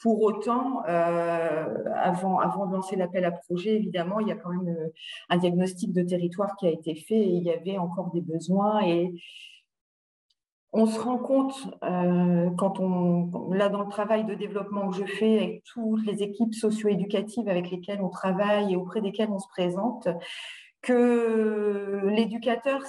Pour 0.01 0.23
autant, 0.23 0.83
avant, 0.85 2.39
avant 2.39 2.67
de 2.67 2.75
lancer 2.75 2.95
l'appel 2.95 3.25
à 3.25 3.33
projet, 3.33 3.75
évidemment, 3.75 4.21
il 4.21 4.29
y 4.29 4.31
a 4.31 4.37
quand 4.37 4.51
même 4.51 4.77
un 5.29 5.37
diagnostic 5.39 5.93
de 5.93 6.03
territoire 6.03 6.55
qui 6.55 6.69
a 6.69 6.71
été 6.71 6.95
fait 6.95 7.17
et 7.17 7.31
il 7.33 7.43
y 7.43 7.51
avait 7.51 7.79
encore 7.79 8.13
des 8.13 8.21
besoins 8.21 8.81
et 8.87 9.13
on 10.73 10.87
se 10.87 11.01
rend 11.01 11.19
compte, 11.19 11.55
euh, 11.83 12.51
quand 12.59 12.79
on, 12.79 13.51
là 13.53 13.69
dans 13.69 13.83
le 13.83 13.89
travail 13.89 14.25
de 14.25 14.35
développement 14.35 14.91
que 14.91 14.97
je 14.97 15.05
fais 15.05 15.37
avec 15.37 15.65
toutes 15.65 16.05
les 16.05 16.23
équipes 16.23 16.55
socio-éducatives 16.55 17.49
avec 17.49 17.71
lesquelles 17.71 18.03
on 18.03 18.11
travaille 18.11 18.73
et 18.73 18.77
auprès 18.77 19.01
desquelles 19.01 19.31
on 19.31 19.39
se 19.39 19.49
présente, 19.49 20.09
que 20.83 22.03
l'éducateur 22.07 22.83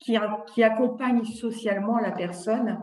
qui, 0.00 0.16
qui 0.52 0.62
accompagne 0.64 1.24
socialement 1.24 1.98
la 1.98 2.10
personne 2.10 2.80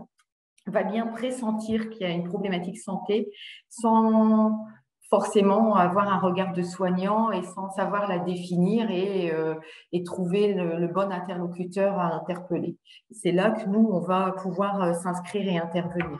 va 0.66 0.84
bien 0.84 1.08
pressentir 1.08 1.90
qu'il 1.90 2.02
y 2.02 2.06
a 2.06 2.14
une 2.14 2.28
problématique 2.28 2.78
santé 2.78 3.30
sans 3.70 4.66
forcément 5.14 5.76
avoir 5.76 6.12
un 6.12 6.18
regard 6.18 6.54
de 6.54 6.64
soignant 6.64 7.32
et 7.32 7.44
sans 7.44 7.70
savoir 7.70 8.10
la 8.10 8.18
définir 8.18 8.90
et, 8.90 9.32
euh, 9.32 9.54
trouver 10.04 10.56
le, 10.56 10.88
bon 10.88 11.12
interlocuteur 11.12 12.00
à 12.00 12.16
interpeller. 12.16 12.78
C'est 13.12 13.32
là 13.32 13.52
que 13.52 13.70
nous, 13.70 13.88
on 13.92 14.00
va 14.00 14.32
pouvoir 14.32 14.82
euh, 14.82 14.94
s'inscrire 14.94 15.48
et 15.48 15.60
intervenir. 15.60 16.18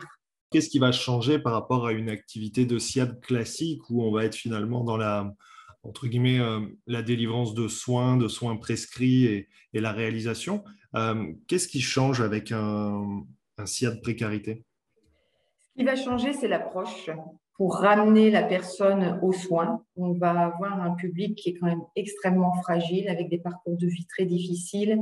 Qu'est-ce 0.52 0.68
qui 0.68 0.78
va 0.78 0.92
changer 0.92 1.40
par 1.40 1.54
rapport 1.54 1.88
à 1.88 1.92
une 1.92 2.08
activité 2.08 2.66
de 2.66 2.78
SIAD 2.78 3.20
classique 3.20 3.82
où 3.90 4.04
on 4.04 4.12
va 4.12 4.26
être 4.26 4.36
finalement 4.36 4.84
dans 4.84 4.96
la, 4.96 5.28
entre 5.82 6.06
guillemets, 6.06 6.38
euh, 6.38 6.60
la 6.86 7.02
délivrance 7.02 7.52
de 7.52 7.66
soins, 7.66 8.16
de 8.16 8.28
soins 8.28 8.56
prescrits 8.56 9.24
et, 9.26 9.48
la 9.72 9.90
réalisation 9.90 10.62
Qu'est-ce 11.48 11.66
qui 11.66 11.80
change 11.80 12.20
avec 12.20 12.52
un, 12.52 13.24
un 13.58 13.66
SIAD 13.66 14.00
précarité? 14.02 14.62
Ce 15.62 15.80
qui 15.80 15.84
va 15.84 15.96
changer, 15.96 16.32
c'est 16.32 16.46
l'approche 16.46 17.10
pour 17.56 17.76
ramener 17.76 18.30
la 18.30 18.42
personne 18.42 19.18
aux 19.22 19.32
soins. 19.32 19.84
On 19.96 20.12
va 20.12 20.30
avoir 20.30 20.82
un 20.82 20.94
public 20.94 21.36
qui 21.36 21.50
est 21.50 21.54
quand 21.54 21.66
même 21.66 21.84
extrêmement 21.94 22.52
fragile, 22.62 23.08
avec 23.08 23.28
des 23.28 23.38
parcours 23.38 23.76
de 23.76 23.86
vie 23.86 24.06
très 24.06 24.24
difficiles. 24.24 25.00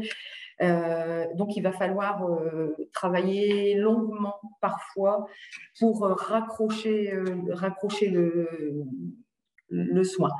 Euh, 0.60 1.26
donc, 1.34 1.56
il 1.56 1.62
va 1.62 1.72
falloir 1.72 2.24
euh, 2.24 2.76
travailler 2.92 3.74
longuement 3.74 4.36
parfois 4.60 5.26
pour 5.78 6.04
euh, 6.04 6.14
raccrocher, 6.14 7.12
le 9.74 10.04
soin. 10.04 10.30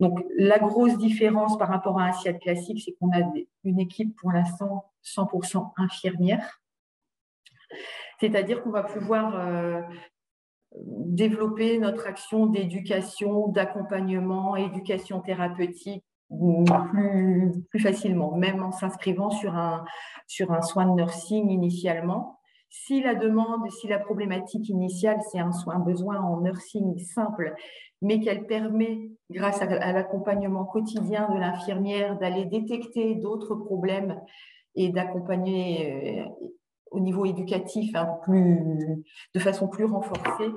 Donc, 0.00 0.18
la 0.36 0.58
grosse 0.58 0.98
différence 0.98 1.56
par 1.56 1.68
rapport 1.68 2.00
à 2.00 2.06
un 2.06 2.12
SIAD 2.12 2.40
classique, 2.40 2.82
c'est 2.84 2.96
qu'on 2.98 3.12
a 3.12 3.22
une 3.62 3.78
équipe 3.78 4.16
pour 4.16 4.32
l'instant 4.32 4.90
100% 5.04 5.72
infirmière. 5.76 6.60
C'est-à-dire 8.18 8.62
qu'on 8.62 8.70
va 8.70 8.82
pouvoir 8.82 9.84
développer 10.76 11.78
notre 11.78 12.06
action 12.06 12.46
d'éducation, 12.46 13.48
d'accompagnement, 13.48 14.56
éducation 14.56 15.20
thérapeutique 15.20 16.04
plus, 16.90 17.52
plus 17.70 17.80
facilement, 17.80 18.36
même 18.36 18.62
en 18.62 18.70
s'inscrivant 18.70 19.30
sur 19.30 19.56
un, 19.56 19.84
sur 20.26 20.52
un 20.52 20.62
soin 20.62 20.86
de 20.86 20.94
nursing 20.94 21.50
initialement. 21.50 22.38
Si 22.68 23.02
la 23.02 23.16
demande, 23.16 23.68
si 23.80 23.88
la 23.88 23.98
problématique 23.98 24.68
initiale, 24.68 25.18
c'est 25.32 25.40
un 25.40 25.50
soin, 25.50 25.80
besoin 25.80 26.20
en 26.20 26.40
nursing 26.40 26.96
simple, 26.98 27.54
mais 28.00 28.20
qu'elle 28.20 28.46
permet, 28.46 29.10
grâce 29.28 29.60
à, 29.60 29.92
l'accompagnement 29.92 30.64
quotidien 30.64 31.28
de 31.34 31.38
l'infirmière, 31.38 32.16
d'aller 32.18 32.44
détecter 32.44 33.16
d'autres 33.16 33.56
problèmes 33.56 34.20
et 34.76 34.90
d'accompagner 34.90 36.20
euh, 36.20 36.48
au 36.90 37.00
niveau 37.00 37.24
éducatif 37.24 37.94
hein, 37.94 38.08
plus, 38.24 39.04
de 39.34 39.40
façon 39.40 39.68
plus 39.68 39.84
renforcée, 39.84 40.50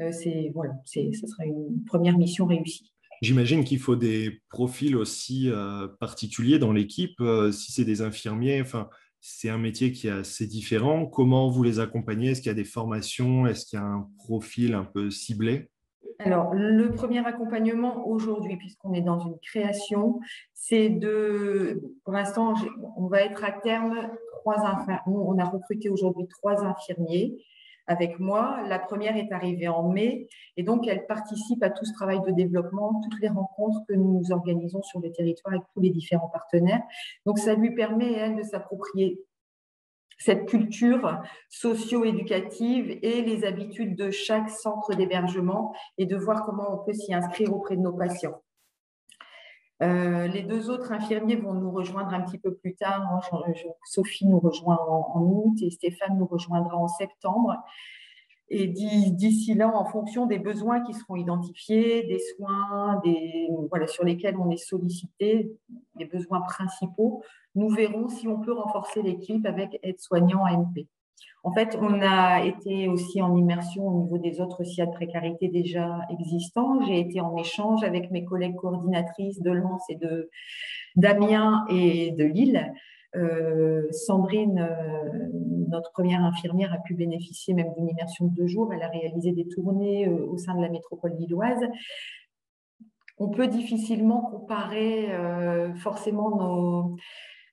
euh, 0.00 0.12
c'est 0.12 0.50
voilà, 0.54 0.74
ce 0.84 1.26
sera 1.26 1.44
une 1.44 1.84
première 1.86 2.18
mission 2.18 2.46
réussie. 2.46 2.92
J'imagine 3.22 3.64
qu'il 3.64 3.78
faut 3.78 3.96
des 3.96 4.42
profils 4.50 4.94
aussi 4.94 5.50
euh, 5.50 5.88
particuliers 6.00 6.58
dans 6.58 6.72
l'équipe. 6.72 7.18
Euh, 7.20 7.50
si 7.50 7.72
c'est 7.72 7.84
des 7.84 8.02
infirmiers, 8.02 8.60
enfin, 8.60 8.90
c'est 9.20 9.48
un 9.48 9.58
métier 9.58 9.92
qui 9.92 10.08
est 10.08 10.10
assez 10.10 10.46
différent. 10.46 11.06
Comment 11.06 11.48
vous 11.48 11.62
les 11.62 11.80
accompagnez? 11.80 12.30
Est-ce 12.30 12.42
qu'il 12.42 12.50
y 12.50 12.52
a 12.52 12.54
des 12.54 12.64
formations? 12.64 13.46
Est-ce 13.46 13.64
qu'il 13.64 13.78
y 13.78 13.82
a 13.82 13.86
un 13.86 14.08
profil 14.18 14.74
un 14.74 14.84
peu 14.84 15.10
ciblé? 15.10 15.70
Alors, 16.18 16.54
le 16.54 16.92
premier 16.92 17.24
accompagnement 17.26 18.06
aujourd'hui, 18.06 18.56
puisqu'on 18.56 18.94
est 18.94 19.02
dans 19.02 19.18
une 19.18 19.38
création, 19.40 20.20
c'est 20.54 20.88
de, 20.88 21.82
pour 22.04 22.12
l'instant, 22.12 22.54
on 22.96 23.06
va 23.06 23.20
être 23.22 23.44
à 23.44 23.52
terme 23.52 24.10
On 25.06 25.38
a 25.38 25.44
recruté 25.44 25.88
aujourd'hui 25.88 26.26
trois 26.28 26.64
infirmiers 26.64 27.36
avec 27.86 28.18
moi. 28.18 28.62
La 28.68 28.78
première 28.78 29.16
est 29.16 29.32
arrivée 29.32 29.68
en 29.68 29.88
mai 29.88 30.28
et 30.56 30.62
donc 30.62 30.86
elle 30.86 31.06
participe 31.06 31.62
à 31.62 31.70
tout 31.70 31.84
ce 31.84 31.92
travail 31.92 32.20
de 32.26 32.32
développement, 32.32 33.00
toutes 33.02 33.20
les 33.20 33.28
rencontres 33.28 33.80
que 33.88 33.94
nous 33.94 34.22
organisons 34.30 34.82
sur 34.82 35.00
le 35.00 35.12
territoire 35.12 35.54
avec 35.54 35.66
tous 35.74 35.80
les 35.80 35.90
différents 35.90 36.28
partenaires. 36.28 36.82
Donc 37.24 37.38
ça 37.38 37.54
lui 37.54 37.74
permet, 37.74 38.12
elle, 38.12 38.36
de 38.36 38.42
s'approprier 38.42 39.20
cette 40.18 40.46
culture 40.46 41.20
socio-éducative 41.50 42.98
et 43.02 43.22
les 43.22 43.44
habitudes 43.44 43.96
de 43.96 44.10
chaque 44.10 44.48
centre 44.48 44.94
d'hébergement 44.94 45.74
et 45.98 46.06
de 46.06 46.16
voir 46.16 46.44
comment 46.46 46.72
on 46.72 46.84
peut 46.84 46.94
s'y 46.94 47.12
inscrire 47.12 47.52
auprès 47.52 47.76
de 47.76 47.82
nos 47.82 47.92
patients. 47.92 48.40
Euh, 49.82 50.26
les 50.28 50.42
deux 50.42 50.70
autres 50.70 50.92
infirmiers 50.92 51.36
vont 51.36 51.52
nous 51.52 51.70
rejoindre 51.70 52.14
un 52.14 52.22
petit 52.22 52.38
peu 52.38 52.54
plus 52.54 52.74
tard. 52.74 53.20
Sophie 53.84 54.26
nous 54.26 54.38
rejoint 54.38 54.78
en, 54.88 55.20
août 55.20 55.56
et 55.60 55.70
Stéphane 55.70 56.16
nous 56.18 56.26
rejoindra 56.26 56.76
en 56.76 56.88
septembre. 56.88 57.54
Et 58.48 58.68
d'ici 58.68 59.54
là, 59.54 59.68
en 59.68 59.84
fonction 59.84 60.26
des 60.26 60.38
besoins 60.38 60.80
qui 60.80 60.94
seront 60.94 61.16
identifiés, 61.16 62.04
des 62.04 62.20
soins 62.36 63.02
sur 63.88 64.04
lesquels 64.04 64.36
on 64.36 64.50
est 64.50 64.56
sollicité, 64.56 65.52
les 65.96 66.04
besoins 66.04 66.40
principaux, 66.42 67.24
nous 67.56 67.68
verrons 67.68 68.08
si 68.08 68.28
on 68.28 68.40
peut 68.40 68.52
renforcer 68.52 69.02
l'équipe 69.02 69.44
avec 69.46 69.80
aide-soignant 69.82 70.44
AMP. 70.44 70.86
En 71.42 71.52
fait, 71.52 71.78
on 71.80 72.00
a 72.02 72.44
été 72.44 72.88
aussi 72.88 73.22
en 73.22 73.36
immersion 73.36 73.86
au 73.86 74.02
niveau 74.02 74.18
des 74.18 74.40
autres 74.40 74.64
SIA 74.64 74.86
de 74.86 74.90
précarité 74.90 75.48
déjà 75.48 76.00
existants. 76.10 76.82
J'ai 76.82 76.98
été 76.98 77.20
en 77.20 77.36
échange 77.36 77.84
avec 77.84 78.10
mes 78.10 78.24
collègues 78.24 78.56
coordinatrices 78.56 79.40
de 79.40 79.52
Lens 79.52 79.82
et 79.88 79.94
de 79.94 80.28
d'Amiens 80.96 81.64
et 81.68 82.10
de 82.12 82.24
Lille. 82.24 82.72
Euh, 83.14 83.86
Sandrine, 83.92 84.58
euh, 84.58 85.28
notre 85.68 85.92
première 85.92 86.24
infirmière, 86.24 86.72
a 86.72 86.78
pu 86.78 86.94
bénéficier 86.94 87.54
même 87.54 87.72
d'une 87.76 87.88
immersion 87.88 88.26
de 88.26 88.34
deux 88.34 88.46
jours. 88.46 88.72
Elle 88.74 88.82
a 88.82 88.88
réalisé 88.88 89.32
des 89.32 89.46
tournées 89.46 90.08
euh, 90.08 90.26
au 90.26 90.36
sein 90.36 90.54
de 90.54 90.62
la 90.62 90.68
métropole 90.68 91.12
lilloise. 91.18 91.64
On 93.18 93.28
peut 93.28 93.46
difficilement 93.46 94.20
comparer 94.20 95.08
forcément 95.76 96.36
nos, 96.36 96.96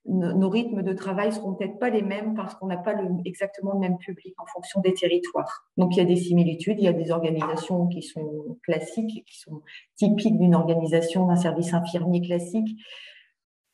nos 0.05 0.49
rythmes 0.49 0.81
de 0.81 0.91
travail 0.91 1.31
seront 1.31 1.53
peut-être 1.53 1.79
pas 1.79 1.89
les 1.89 2.01
mêmes 2.01 2.35
parce 2.35 2.55
qu'on 2.55 2.67
n'a 2.67 2.77
pas 2.77 2.93
exactement 3.23 3.73
le 3.73 3.79
même 3.79 3.97
public 3.97 4.33
en 4.37 4.45
fonction 4.45 4.81
des 4.81 4.93
territoires. 4.93 5.65
Donc 5.77 5.95
il 5.95 5.99
y 5.99 6.01
a 6.01 6.05
des 6.05 6.17
similitudes, 6.17 6.77
il 6.77 6.83
y 6.83 6.89
a 6.89 6.93
des 6.93 7.11
organisations 7.11 7.87
qui 7.87 8.01
sont 8.01 8.57
classiques, 8.63 9.23
qui 9.25 9.39
sont 9.39 9.61
typiques 9.95 10.37
d'une 10.37 10.55
organisation 10.55 11.27
d'un 11.27 11.37
service 11.37 11.73
infirmier 11.73 12.21
classique, 12.21 12.77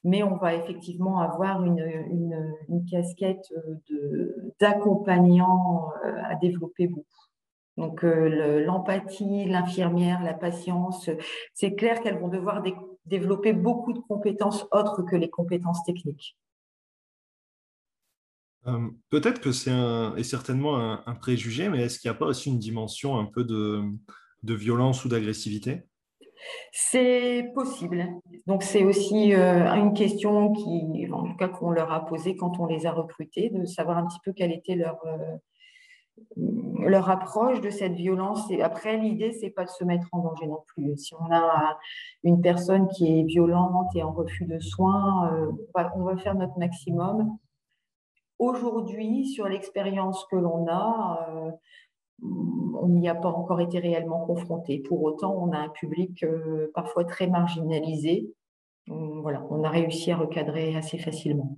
mais 0.03 0.21
on 0.21 0.38
va 0.38 0.53
effectivement 0.53 1.19
avoir 1.19 1.63
une, 1.63 1.83
casquette 2.89 3.51
d'accompagnant 4.59 5.89
euh, 6.05 6.15
à 6.24 6.36
développer 6.36 6.88
beaucoup. 6.88 7.05
Donc 7.77 8.03
l'empathie, 8.03 9.45
l'infirmière, 9.45 10.21
la 10.21 10.33
patience, 10.33 11.09
c'est 11.53 11.75
clair 11.75 12.01
qu'elles 12.01 12.19
vont 12.19 12.27
devoir 12.27 12.62
développer 13.10 13.54
beaucoup 13.54 13.94
de 13.94 14.00
compétences 14.00 14.66
autres 14.72 15.04
que 15.04 15.16
les 15.16 15.30
compétences 15.30 15.84
techniques. 15.84 16.38
Euh, 18.68 18.89
peut-être 19.10 19.42
que 19.42 19.51
c'est 19.51 19.72
et 20.18 20.24
certainement 20.24 20.78
un, 20.78 21.16
préjugé, 21.16 21.70
mais 21.70 21.84
est-ce 21.84 22.00
qu'il 22.00 22.10
n'y 22.10 22.16
a 22.16 22.20
pas 22.20 22.25
aussi 22.25 22.50
une 22.50 22.60
dimension 22.60 23.18
un 23.18 23.25
peu 23.25 23.44
de, 23.44 23.84
violence 24.44 25.06
ou 25.06 25.10
d'agressivité? 25.10 25.84
C'est 26.72 27.51
possible. 27.54 28.06
Donc 28.48 28.63
c'est 28.63 28.86
aussi 28.86 29.34
euh, 29.34 29.66
une 29.74 29.94
question 29.94 30.54
qui, 30.54 31.08
en 31.12 31.25
tout 31.25 31.36
cas, 31.36 31.50
qu'on 31.50 31.72
leur 31.72 31.92
a 31.92 32.06
posée 32.06 32.36
quand 32.36 32.60
on 32.60 32.66
les 32.66 32.86
a 32.86 32.92
recrutés, 32.92 33.50
de 33.50 33.66
savoir 33.66 33.98
un 33.98 34.08
petit 34.08 34.20
peu 34.24 34.32
quelle 34.32 34.54
était 34.54 34.75
leur, 34.75 34.98
euh, 35.06 35.36
leur 36.35 37.09
approche 37.09 37.61
de 37.61 37.69
cette 37.69 37.93
violence. 37.93 38.49
Et 38.51 38.61
après, 38.61 38.97
l'idée, 38.97 39.31
c'est 39.31 39.49
pas 39.49 39.65
de 39.65 39.69
se 39.69 39.83
mettre 39.83 40.07
en 40.11 40.19
danger 40.19 40.47
non 40.47 40.63
plus. 40.67 40.97
Si 40.97 41.13
on 41.15 41.31
a 41.31 41.77
une 42.23 42.41
personne 42.41 42.88
qui 42.88 43.19
est 43.19 43.23
violente 43.23 43.95
et 43.95 44.03
en 44.03 44.11
refus 44.11 44.45
de 44.45 44.59
soins, 44.59 45.49
on 45.95 46.03
va 46.03 46.17
faire 46.17 46.35
notre 46.35 46.57
maximum 46.57 47.38
Aujourd'hui, 48.39 49.27
sur 49.27 49.49
l'expérience 49.49 50.25
que 50.31 50.38
l'on 50.38 50.65
a, 50.67 51.27
euh, 51.29 51.51
on 52.21 52.88
n'y 52.88 53.09
a 53.09 53.15
pas 53.15 53.27
encore 53.27 53.59
été 53.59 53.79
réellement 53.79 54.25
confronté. 54.25 54.79
Pour 54.79 55.03
autant, 55.03 55.35
on 55.38 55.51
a 55.51 55.57
un 55.57 55.69
public 55.69 56.23
euh, 56.23 56.71
parfois 56.73 57.03
très 57.03 57.27
marginalisé. 57.27 58.33
Voilà, 58.88 59.45
on 59.51 59.63
a 59.63 59.69
réussi 59.69 60.11
à 60.11 60.17
recadrer 60.17 60.75
assez 60.75 60.97
facilement. 60.97 61.57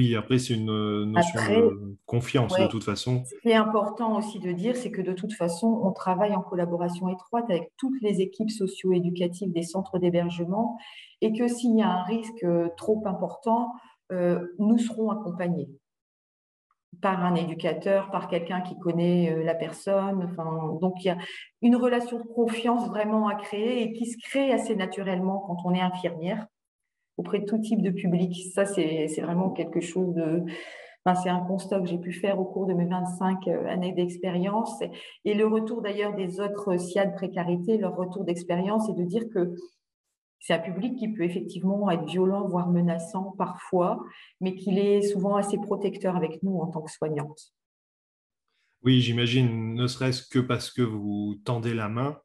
Oui, 0.00 0.16
après, 0.16 0.38
c'est 0.38 0.54
une 0.54 1.04
notion 1.12 1.40
de 1.50 1.98
confiance 2.06 2.58
de 2.58 2.66
toute 2.68 2.84
façon. 2.84 3.22
Ce 3.26 3.34
qui 3.42 3.50
est 3.50 3.54
important 3.54 4.16
aussi 4.16 4.38
de 4.38 4.50
dire, 4.50 4.74
c'est 4.74 4.90
que 4.90 5.02
de 5.02 5.12
toute 5.12 5.34
façon, 5.34 5.78
on 5.84 5.92
travaille 5.92 6.34
en 6.34 6.40
collaboration 6.40 7.10
étroite 7.10 7.44
avec 7.50 7.70
toutes 7.76 8.00
les 8.00 8.22
équipes 8.22 8.50
socio-éducatives 8.50 9.52
des 9.52 9.62
centres 9.62 9.98
d'hébergement 9.98 10.78
et 11.20 11.34
que 11.34 11.48
s'il 11.48 11.76
y 11.76 11.82
a 11.82 11.90
un 11.90 12.02
risque 12.04 12.44
euh, 12.44 12.70
trop 12.78 13.02
important, 13.04 13.74
euh, 14.10 14.46
nous 14.58 14.78
serons 14.78 15.10
accompagnés 15.10 15.68
par 17.02 17.22
un 17.22 17.34
éducateur, 17.34 18.10
par 18.10 18.28
quelqu'un 18.28 18.62
qui 18.62 18.78
connaît 18.78 19.30
euh, 19.30 19.44
la 19.44 19.54
personne. 19.54 20.26
Enfin, 20.30 20.78
donc, 20.80 20.94
il 21.04 21.08
y 21.08 21.10
a 21.10 21.18
une 21.60 21.76
relation 21.76 22.16
de 22.16 22.26
confiance 22.26 22.88
vraiment 22.88 23.28
à 23.28 23.34
créer 23.34 23.82
et 23.82 23.92
qui 23.92 24.06
se 24.06 24.16
crée 24.16 24.50
assez 24.50 24.76
naturellement 24.76 25.40
quand 25.40 25.58
on 25.66 25.74
est 25.74 25.82
infirmière 25.82 26.46
auprès 27.20 27.40
de 27.40 27.44
tout 27.44 27.58
type 27.58 27.82
de 27.82 27.90
public. 27.90 28.34
Ça, 28.54 28.64
c'est 28.64 29.06
vraiment 29.20 29.50
quelque 29.50 29.80
chose 29.80 30.14
de... 30.14 30.42
c'est 31.22 31.28
un 31.28 31.40
constat 31.40 31.80
que 31.80 31.86
j'ai 31.86 31.98
pu 31.98 32.12
faire 32.12 32.40
au 32.40 32.44
cours 32.44 32.66
de 32.66 32.72
mes 32.72 32.86
25 32.86 33.46
euh, 33.48 33.66
années 33.66 33.92
d'expérience. 33.92 34.80
Et 35.24 35.34
le 35.34 35.46
retour 35.46 35.82
d'ailleurs 35.82 36.14
des 36.14 36.40
autres 36.40 36.78
SIAD 36.78 37.14
précarité, 37.14 37.76
leur 37.76 37.94
retour 37.94 38.24
d'expérience, 38.24 38.88
est 38.88 38.94
de 38.94 39.04
dire 39.04 39.24
que 39.32 39.54
c'est 40.38 40.54
un 40.54 40.58
public 40.58 40.96
qui 40.96 41.08
peut 41.08 41.24
effectivement 41.24 41.90
être 41.90 42.06
violent, 42.06 42.48
voire 42.48 42.70
menaçant 42.70 43.34
parfois, 43.36 44.02
mais 44.40 44.54
qu'il 44.54 44.78
est 44.78 45.02
souvent 45.02 45.36
assez 45.36 45.58
protecteur 45.58 46.16
avec 46.16 46.42
nous 46.42 46.58
en 46.58 46.68
tant 46.68 46.80
que 46.80 46.90
soignante. 46.90 47.52
Oui, 48.82 49.02
j'imagine, 49.02 49.74
ne 49.74 49.86
serait-ce 49.86 50.26
que 50.26 50.38
parce 50.38 50.70
que 50.70 50.80
vous 50.80 51.34
tendez 51.44 51.74
la 51.74 51.90
main. 51.90 52.18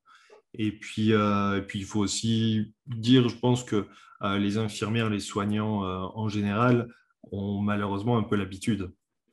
Et 0.58 0.72
puis, 0.72 1.14
euh, 1.14 1.62
puis 1.62 1.80
il 1.80 1.86
faut 1.86 2.00
aussi 2.00 2.74
dire, 2.88 3.30
je 3.30 3.38
pense 3.38 3.64
que 3.64 3.88
euh, 4.22 4.38
les 4.38 4.58
infirmières, 4.58 5.10
les 5.10 5.20
soignants 5.20 5.84
euh, 5.84 6.08
en 6.14 6.30
général 6.30 6.88
ont 7.32 7.60
malheureusement 7.60 8.18
un 8.18 8.24
peu 8.24 8.36
l'habitude 8.36 8.92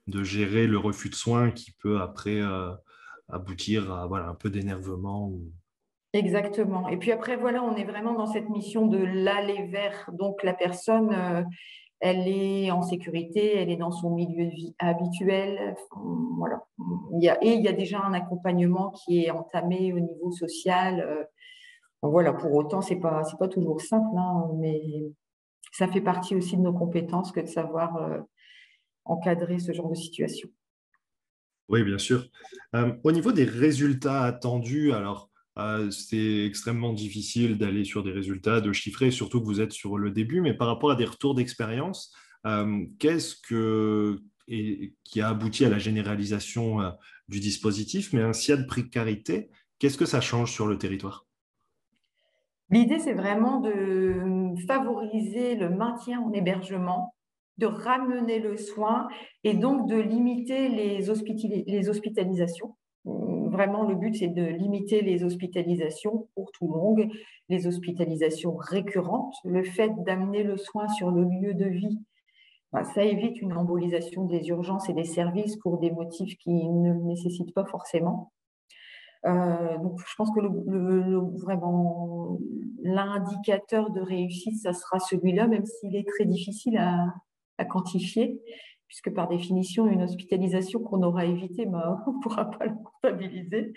de 0.08 0.24
gérer 0.24 0.66
le 0.66 0.78
refus 0.78 1.10
de 1.10 1.14
soins 1.14 1.50
qui 1.50 1.72
peut 1.72 2.00
après 2.00 2.40
aboutir 3.28 3.92
à 3.92 4.06
voilà, 4.06 4.28
un 4.28 4.34
peu 4.34 4.50
d'énervement 4.50 5.32
Exactement. 6.12 6.88
Et 6.88 6.96
puis 6.96 7.12
après, 7.12 7.36
voilà, 7.36 7.62
on 7.62 7.76
est 7.76 7.84
vraiment 7.84 8.14
dans 8.14 8.26
cette 8.26 8.48
mission 8.48 8.86
de 8.86 8.98
l'aller 8.98 9.66
vers. 9.68 10.10
Donc 10.12 10.42
la 10.42 10.54
personne, 10.54 11.46
elle 12.02 12.26
est 12.26 12.72
en 12.72 12.82
sécurité, 12.82 13.56
elle 13.56 13.70
est 13.70 13.76
dans 13.76 13.92
son 13.92 14.10
milieu 14.10 14.46
de 14.46 14.50
vie 14.50 14.74
habituel. 14.80 15.76
Voilà. 16.36 16.66
Il 17.12 17.22
y 17.22 17.28
a, 17.28 17.38
et 17.44 17.52
il 17.52 17.62
y 17.62 17.68
a 17.68 17.72
déjà 17.72 18.02
un 18.02 18.12
accompagnement 18.12 18.90
qui 18.90 19.24
est 19.24 19.30
entamé 19.30 19.92
au 19.92 20.00
niveau 20.00 20.32
social. 20.32 21.00
Euh. 21.00 21.24
voilà, 22.02 22.32
pour 22.32 22.52
autant, 22.54 22.82
ce 22.82 22.94
n'est 22.94 23.00
pas, 23.00 23.22
pas 23.38 23.46
toujours 23.46 23.80
simple, 23.80 24.18
hein, 24.18 24.50
mais 24.58 24.82
ça 25.70 25.86
fait 25.86 26.00
partie 26.00 26.34
aussi 26.34 26.56
de 26.56 26.62
nos 26.62 26.72
compétences 26.72 27.30
que 27.30 27.38
de 27.38 27.46
savoir 27.46 27.96
euh, 27.98 28.18
encadrer 29.04 29.60
ce 29.60 29.72
genre 29.72 29.88
de 29.88 29.94
situation. 29.94 30.48
Oui, 31.68 31.84
bien 31.84 31.98
sûr. 31.98 32.26
au 33.04 33.12
niveau 33.12 33.30
des 33.30 33.44
résultats 33.44 34.24
attendus, 34.24 34.92
alors 34.92 35.30
ah, 35.54 35.80
c'est 35.90 36.46
extrêmement 36.46 36.94
difficile 36.94 37.58
d'aller 37.58 37.84
sur 37.84 38.02
des 38.02 38.12
résultats, 38.12 38.62
de 38.62 38.72
chiffrer, 38.72 39.10
surtout 39.10 39.40
que 39.40 39.46
vous 39.46 39.60
êtes 39.60 39.72
sur 39.72 39.98
le 39.98 40.10
début, 40.10 40.40
mais 40.40 40.54
par 40.54 40.66
rapport 40.66 40.90
à 40.90 40.94
des 40.94 41.04
retours 41.04 41.34
d'expérience, 41.34 42.14
euh, 42.46 42.84
qu'est-ce 42.98 43.36
que 43.36 44.18
qui 45.04 45.20
a 45.20 45.28
abouti 45.28 45.64
à 45.64 45.70
la 45.70 45.78
généralisation 45.78 46.82
euh, 46.82 46.90
du 47.28 47.40
dispositif, 47.40 48.12
mais 48.12 48.22
un 48.22 48.32
SIA 48.32 48.56
de 48.56 48.64
précarité, 48.64 49.50
qu'est-ce 49.78 49.96
que 49.96 50.04
ça 50.04 50.20
change 50.20 50.52
sur 50.52 50.66
le 50.66 50.76
territoire? 50.76 51.26
L'idée, 52.68 52.98
c'est 52.98 53.14
vraiment 53.14 53.60
de 53.60 54.54
favoriser 54.66 55.54
le 55.54 55.70
maintien 55.70 56.20
en 56.20 56.32
hébergement, 56.32 57.14
de 57.58 57.66
ramener 57.66 58.40
le 58.40 58.56
soin 58.56 59.08
et 59.44 59.54
donc 59.54 59.88
de 59.88 59.96
limiter 59.96 60.68
les 60.68 61.88
hospitalisations 61.88 62.74
vraiment, 63.52 63.84
le 63.84 63.94
but, 63.94 64.14
c'est 64.16 64.28
de 64.28 64.44
limiter 64.44 65.02
les 65.02 65.22
hospitalisations 65.22 66.28
pour 66.34 66.50
tout 66.52 66.66
longue, 66.66 67.08
les 67.48 67.66
hospitalisations 67.66 68.56
récurrentes. 68.56 69.36
Le 69.44 69.62
fait 69.62 69.92
d'amener 70.04 70.42
le 70.42 70.56
soin 70.56 70.88
sur 70.88 71.10
le 71.10 71.24
lieu 71.24 71.54
de 71.54 71.66
vie, 71.66 72.00
bah, 72.72 72.84
ça 72.84 73.04
évite 73.04 73.40
une 73.40 73.52
embolisation 73.52 74.24
des 74.24 74.48
urgences 74.48 74.88
et 74.88 74.94
des 74.94 75.04
services 75.04 75.56
pour 75.56 75.78
des 75.78 75.90
motifs 75.90 76.36
qui 76.38 76.68
ne 76.68 76.92
le 76.92 77.00
nécessitent 77.00 77.54
pas 77.54 77.66
forcément. 77.66 78.32
Euh, 79.26 79.78
donc, 79.78 80.00
je 80.04 80.14
pense 80.16 80.30
que 80.32 80.40
vraiment 81.44 82.38
l'indicateur 82.82 83.90
de 83.90 84.00
réussite, 84.00 84.58
ça 84.60 84.72
sera 84.72 84.98
celui-là, 84.98 85.46
même 85.46 85.66
s'il 85.66 85.94
est 85.94 86.08
très 86.08 86.24
difficile 86.24 86.78
à 86.78 87.64
quantifier 87.64 88.40
puisque 88.92 89.14
par 89.14 89.26
définition, 89.26 89.86
une 89.86 90.02
hospitalisation 90.02 90.78
qu'on 90.78 91.02
aura 91.02 91.24
évitée, 91.24 91.64
bah, 91.64 91.98
on 92.06 92.12
ne 92.12 92.20
pourra 92.20 92.50
pas 92.50 92.66
le 92.66 92.74
comptabiliser. 92.74 93.72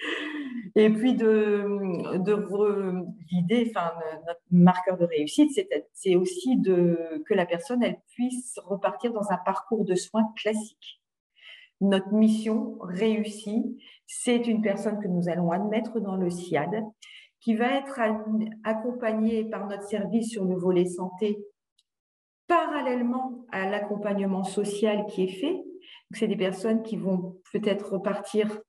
Et 0.75 0.89
puis, 0.89 1.13
de, 1.13 1.65
l'idée, 3.31 3.71
enfin, 3.73 3.93
notre 4.27 4.41
marqueur 4.51 4.97
de 4.97 5.05
réussite, 5.05 5.57
c'est 5.93 6.15
aussi 6.17 6.61
que 6.61 7.33
la 7.33 7.45
personne 7.45 7.81
elle 7.81 8.01
puisse 8.09 8.59
repartir 8.65 9.13
dans 9.13 9.31
un 9.31 9.37
parcours 9.37 9.85
de 9.85 9.95
soins 9.95 10.33
classique. 10.35 11.01
Notre 11.79 12.11
mission 12.11 12.77
réussie, 12.81 13.79
c'est 14.05 14.45
une 14.47 14.61
personne 14.61 14.99
que 14.99 15.07
nous 15.07 15.29
allons 15.29 15.51
admettre 15.51 16.01
dans 16.01 16.17
le 16.17 16.29
SIAD, 16.29 16.83
qui 17.39 17.55
va 17.55 17.77
être 17.77 18.01
accompagnée 18.65 19.45
par 19.45 19.65
notre 19.67 19.83
service 19.83 20.29
sur 20.29 20.43
le 20.43 20.55
volet 20.55 20.85
santé 20.85 21.37
parallèlement 22.47 23.45
à 23.51 23.69
l'accompagnement 23.69 24.43
social 24.43 25.05
qui 25.07 25.23
est 25.23 25.39
fait. 25.39 25.63
C'est 26.11 26.27
des 26.27 26.35
personnes 26.35 26.83
qui 26.83 26.97
vont 26.97 27.37
peut-être 27.51 27.93
repartir 27.93 28.59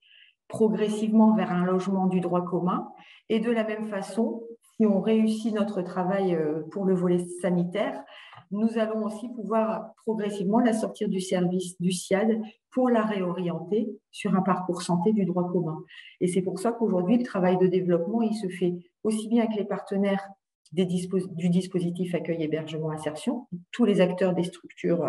progressivement 0.49 1.35
vers 1.35 1.51
un 1.51 1.65
logement 1.65 2.07
du 2.07 2.21
droit 2.21 2.45
commun. 2.45 2.89
Et 3.29 3.41
de 3.41 3.51
la 3.51 3.65
même 3.65 3.87
façon, 3.87 4.43
si 4.77 4.87
on 4.87 5.01
réussit 5.01 5.55
notre 5.55 5.83
travail 5.83 6.35
euh, 6.35 6.63
pour 6.71 6.85
le 6.85 6.95
volet 6.95 7.25
sanitaire, 7.41 8.03
nous 8.51 8.79
allons 8.79 9.05
aussi 9.05 9.29
pouvoir 9.31 9.93
progressivement 10.05 10.61
la 10.61 10.73
sortir 10.73 11.09
du 11.09 11.21
service 11.21 11.81
du 11.81 11.91
SIAD 11.91 12.41
pour 12.71 12.91
la 12.91 13.03
réorienter 13.03 13.89
sur 14.13 14.37
un 14.37 14.43
parcours 14.43 14.83
santé 14.83 15.13
du 15.13 15.25
droit 15.25 15.51
commun. 15.51 15.79
Et 16.21 16.29
c'est 16.29 16.43
pour 16.43 16.59
ça 16.59 16.73
qu'aujourd'hui, 16.73 17.19
le 17.19 17.25
travail 17.25 17.59
de 17.59 17.67
développement, 17.67 18.23
il 18.23 18.35
se 18.35 18.49
fait 18.49 18.75
aussi 19.03 19.29
bien 19.29 19.45
avec 19.45 19.57
les 19.57 19.65
partenaires 19.65 20.29
du 20.73 21.49
dispositif 21.49 22.15
accueil-hébergement-insertion, 22.15 23.47
tous 23.73 23.85
les 23.85 24.01
acteurs 24.01 24.35
des 24.35 24.45
structures 24.45 25.05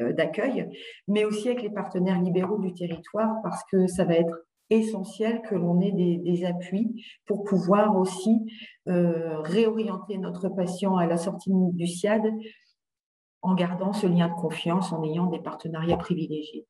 euh, 0.00 0.12
d'accueil, 0.12 0.68
mais 1.06 1.24
aussi 1.24 1.48
avec 1.48 1.62
les 1.62 1.70
partenaires 1.70 2.20
libéraux 2.20 2.58
du 2.58 2.74
territoire, 2.74 3.36
parce 3.42 3.62
que 3.70 3.86
ça 3.86 4.04
va 4.04 4.14
être 4.14 4.44
essentiel 4.70 5.42
que 5.42 5.54
l'on 5.54 5.80
ait 5.80 5.92
des, 5.92 6.44
appuis 6.44 7.04
pour 7.26 7.44
pouvoir 7.44 7.96
aussi 7.96 8.50
euh, 8.88 9.40
réorienter 9.42 10.18
notre 10.18 10.48
patient 10.48 10.96
à 10.96 11.06
la 11.06 11.16
sortie 11.16 11.50
du 11.52 11.86
SIAD 11.86 12.24
en 13.42 13.54
gardant 13.54 13.92
ce 13.92 14.06
lien 14.06 14.28
de 14.28 14.34
confiance, 14.34 14.92
en 14.92 15.04
ayant 15.04 15.26
des 15.26 15.38
partenariats 15.38 15.98
privilégiés. 15.98 16.66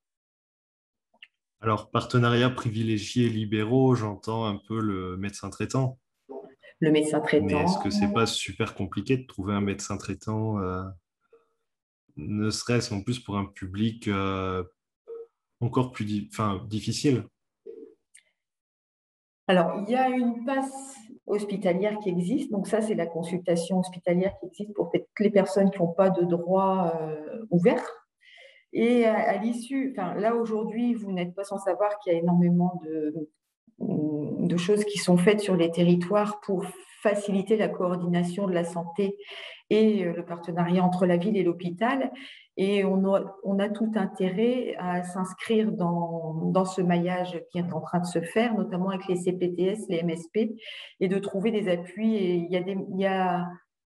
Alors, 1.60 1.90
partenariats 1.90 2.50
privilégiés 2.50 3.28
libéraux, 3.30 3.94
j'entends 3.94 4.44
un 4.44 4.60
peu 4.68 4.80
le 4.80 5.16
médecin 5.16 5.48
traitant 5.48 5.98
le 6.80 6.90
médecin 6.90 7.20
traitant. 7.20 7.60
Est-ce 7.60 7.78
que 7.78 7.90
c'est 7.90 8.12
pas 8.12 8.26
super 8.26 8.74
compliqué 8.74 9.16
de 9.16 9.26
trouver 9.26 9.54
un 9.54 9.60
médecin 9.60 9.96
traitant, 9.96 10.58
euh, 10.58 10.82
ne 12.16 12.50
serait-ce 12.50 12.92
en 12.94 13.02
plus 13.02 13.20
pour 13.20 13.37
un 13.37 13.46
public 13.46 14.08
euh, 14.08 14.62
encore 15.60 15.92
plus 15.92 16.04
difficile? 16.66 17.24
Alors, 19.46 19.82
il 19.87 19.92
y 19.92 19.96
a 19.96 20.08
une 20.08 20.44
passe 20.44 20.96
hospitalière 21.26 21.98
qui 21.98 22.08
existe. 22.08 22.50
Donc 22.50 22.66
ça, 22.66 22.80
c'est 22.80 22.94
la 22.94 23.06
consultation 23.06 23.78
hospitalière 23.78 24.34
qui 24.40 24.46
existe 24.46 24.74
pour 24.74 24.90
toutes 24.90 25.04
les 25.20 25.30
personnes 25.30 25.70
qui 25.70 25.78
n'ont 25.78 25.92
pas 25.92 26.10
de 26.10 26.24
droit 26.24 26.94
euh, 27.00 27.44
ouvert. 27.50 27.82
Et 28.72 29.04
à, 29.04 29.37
l'issue, 29.37 29.94
enfin, 29.96 30.14
là 30.14 30.34
aujourd'hui, 30.34 30.94
vous 30.94 31.12
n'êtes 31.12 31.34
pas 31.34 31.44
sans 31.44 31.58
savoir 31.58 31.96
qu'il 32.00 32.12
y 32.12 32.16
a 32.16 32.18
énormément 32.18 32.80
de, 32.84 33.30
de 33.78 34.56
choses 34.56 34.84
qui 34.84 34.98
sont 34.98 35.16
faites 35.16 35.40
sur 35.40 35.56
les 35.56 35.70
territoires 35.70 36.40
pour 36.40 36.64
faciliter 37.02 37.56
la 37.56 37.68
coordination 37.68 38.46
de 38.46 38.52
la 38.52 38.64
santé 38.64 39.16
et 39.70 40.04
euh, 40.04 40.12
le 40.14 40.24
partenariat 40.24 40.82
entre 40.82 41.06
la 41.06 41.16
ville 41.16 41.37
et 41.37 41.42
l'hôpital. 41.42 42.12
Et 42.56 42.84
on 42.84 43.04
a, 43.04 43.68
tout 43.68 43.90
intérêt 43.96 44.76
à 44.78 45.02
s'inscrire 45.02 45.72
dans, 45.72 46.34
dans, 46.52 46.64
ce 46.64 46.80
maillage 46.80 47.42
qui 47.50 47.58
est 47.58 47.72
en 47.72 47.80
train 47.80 47.98
de 47.98 48.06
se 48.06 48.20
faire, 48.20 48.54
notamment 48.54 48.90
avec 48.90 49.08
les 49.08 49.16
CPTS, 49.16 49.88
les 49.88 50.04
MSP, 50.04 50.54
et 51.00 51.08
de 51.08 51.18
trouver 51.18 51.50
des 51.50 51.68
appuis. 51.68 52.14
Et 52.14 52.34
il 52.34 52.50
y 52.52 52.56
a, 52.56 52.60
il 52.60 53.00
y 53.00 53.06
a 53.06 53.44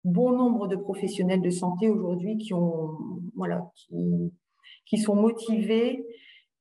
bon 0.04 0.32
nombre 0.32 0.68
de 0.68 0.76
professionnels 0.76 1.40
de 1.40 1.48
santé 1.48 1.88
aujourd'hui 1.88 2.36
qui, 2.36 2.52
voilà, 3.34 3.70
qui, 3.76 4.30
qui 4.84 4.98
sont 4.98 5.16
motivés 5.16 6.04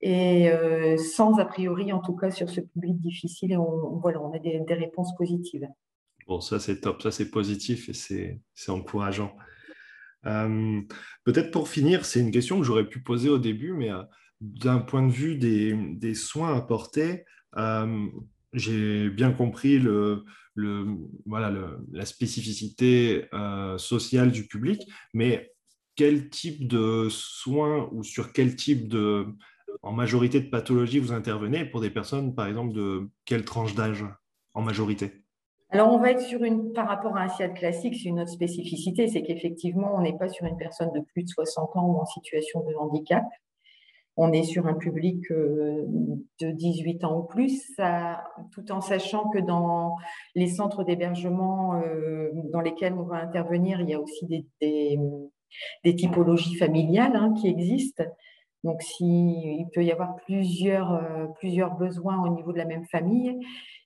et 0.01 0.49
euh, 0.49 0.97
sans 0.97 1.39
a 1.39 1.45
priori, 1.45 1.91
en 1.91 1.99
tout 1.99 2.15
cas, 2.15 2.31
sur 2.31 2.49
ce 2.49 2.61
public 2.61 2.99
difficile. 2.99 3.57
On, 3.57 3.97
voilà, 3.97 4.21
on 4.21 4.33
a 4.33 4.39
des, 4.39 4.63
réponses 4.69 5.13
positives. 5.17 5.67
Bon, 6.27 6.39
ça 6.41 6.59
c'est 6.59 6.79
top, 6.81 7.01
ça 7.01 7.11
c'est 7.11 7.29
positif 7.29 7.89
et 7.89 7.93
c'est 8.53 8.71
encourageant. 8.71 9.35
Euh, 10.25 10.81
peut-être 11.23 11.51
pour 11.51 11.67
finir, 11.67 12.05
c'est 12.05 12.19
une 12.19 12.31
question 12.31 12.59
que 12.59 12.65
j'aurais 12.65 12.87
pu 12.87 13.01
poser 13.01 13.29
au 13.29 13.39
début, 13.39 13.73
mais 13.73 13.91
euh, 13.91 14.03
d'un 14.41 14.79
point 14.79 15.05
de 15.05 15.11
vue 15.11 15.37
des, 15.37 15.73
des 15.73 16.13
soins 16.13 16.55
apportés, 16.55 17.25
j'ai 18.53 19.09
bien 19.09 19.31
compris 19.31 19.79
le, 19.79 20.23
le, 20.55 20.85
voilà, 21.25 21.51
la 21.91 22.05
spécificité 22.05 23.25
sociale 23.77 24.31
du 24.31 24.47
public, 24.47 24.81
mais 25.13 25.51
quel 25.95 26.29
type 26.29 26.67
de 26.67 27.09
soins 27.09 27.89
ou 27.91 28.03
sur 28.03 28.31
quel 28.31 28.55
type 28.55 28.87
de, 28.87 29.27
en 29.81 29.91
majorité 29.91 30.39
de 30.41 30.49
pathologies 30.49 30.99
vous 30.99 31.13
intervenez 31.13 31.65
pour 31.65 31.81
des 31.81 31.89
personnes, 31.89 32.35
par 32.35 32.47
exemple, 32.47 32.73
de 32.73 33.09
quelle 33.25 33.45
tranche 33.45 33.75
d'âge 33.75 34.05
en 34.53 34.61
majorité? 34.61 35.11
Alors, 35.71 35.93
on 35.93 35.99
va 35.99 36.11
être 36.11 36.21
sur 36.21 36.43
une, 36.43 36.73
par 36.73 36.87
rapport 36.87 37.15
à 37.15 37.21
un 37.21 37.29
SIAD 37.29 37.53
classique, 37.53 37.95
c'est 37.95 38.09
une 38.09 38.19
autre 38.19 38.31
spécificité, 38.31 39.07
c'est 39.07 39.21
qu'effectivement, 39.21 39.95
on 39.95 40.01
n'est 40.01 40.17
pas 40.17 40.27
sur 40.27 40.47
une 40.47 40.57
personne 40.57 40.91
de 40.93 41.01
plus 41.01 41.23
de 41.23 41.29
60 41.29 41.75
ans 41.75 41.85
ou 41.85 41.97
en 41.99 42.05
situation 42.05 42.61
de 42.61 42.73
handicap. 42.73 43.23
On 44.17 44.33
est 44.33 44.43
sur 44.43 44.65
un 44.65 44.73
public 44.73 45.31
euh, 45.31 45.85
de 46.41 46.51
18 46.51 47.03
ans 47.05 47.19
ou 47.19 47.23
plus, 47.23 47.71
tout 48.51 48.71
en 48.71 48.81
sachant 48.81 49.29
que 49.29 49.37
dans 49.37 49.95
les 50.35 50.47
centres 50.47 50.83
d'hébergement 50.83 51.75
euh, 51.75 52.29
dans 52.51 52.61
lesquels 52.61 52.93
on 52.93 53.03
va 53.03 53.17
intervenir, 53.17 53.79
il 53.79 53.89
y 53.89 53.93
a 53.93 54.01
aussi 54.01 54.25
des, 54.25 54.45
des, 55.83 55.95
typologies 55.95 56.55
familiales 56.55 57.15
hein, 57.15 57.33
qui 57.39 57.47
existent. 57.47 58.03
Donc, 58.63 58.81
si, 58.81 59.05
il 59.05 59.67
peut 59.73 59.83
y 59.83 59.91
avoir 59.91 60.15
plusieurs, 60.25 60.93
euh, 60.93 61.27
plusieurs 61.39 61.75
besoins 61.77 62.21
au 62.25 62.35
niveau 62.35 62.51
de 62.51 62.57
la 62.57 62.65
même 62.65 62.85
famille. 62.85 63.39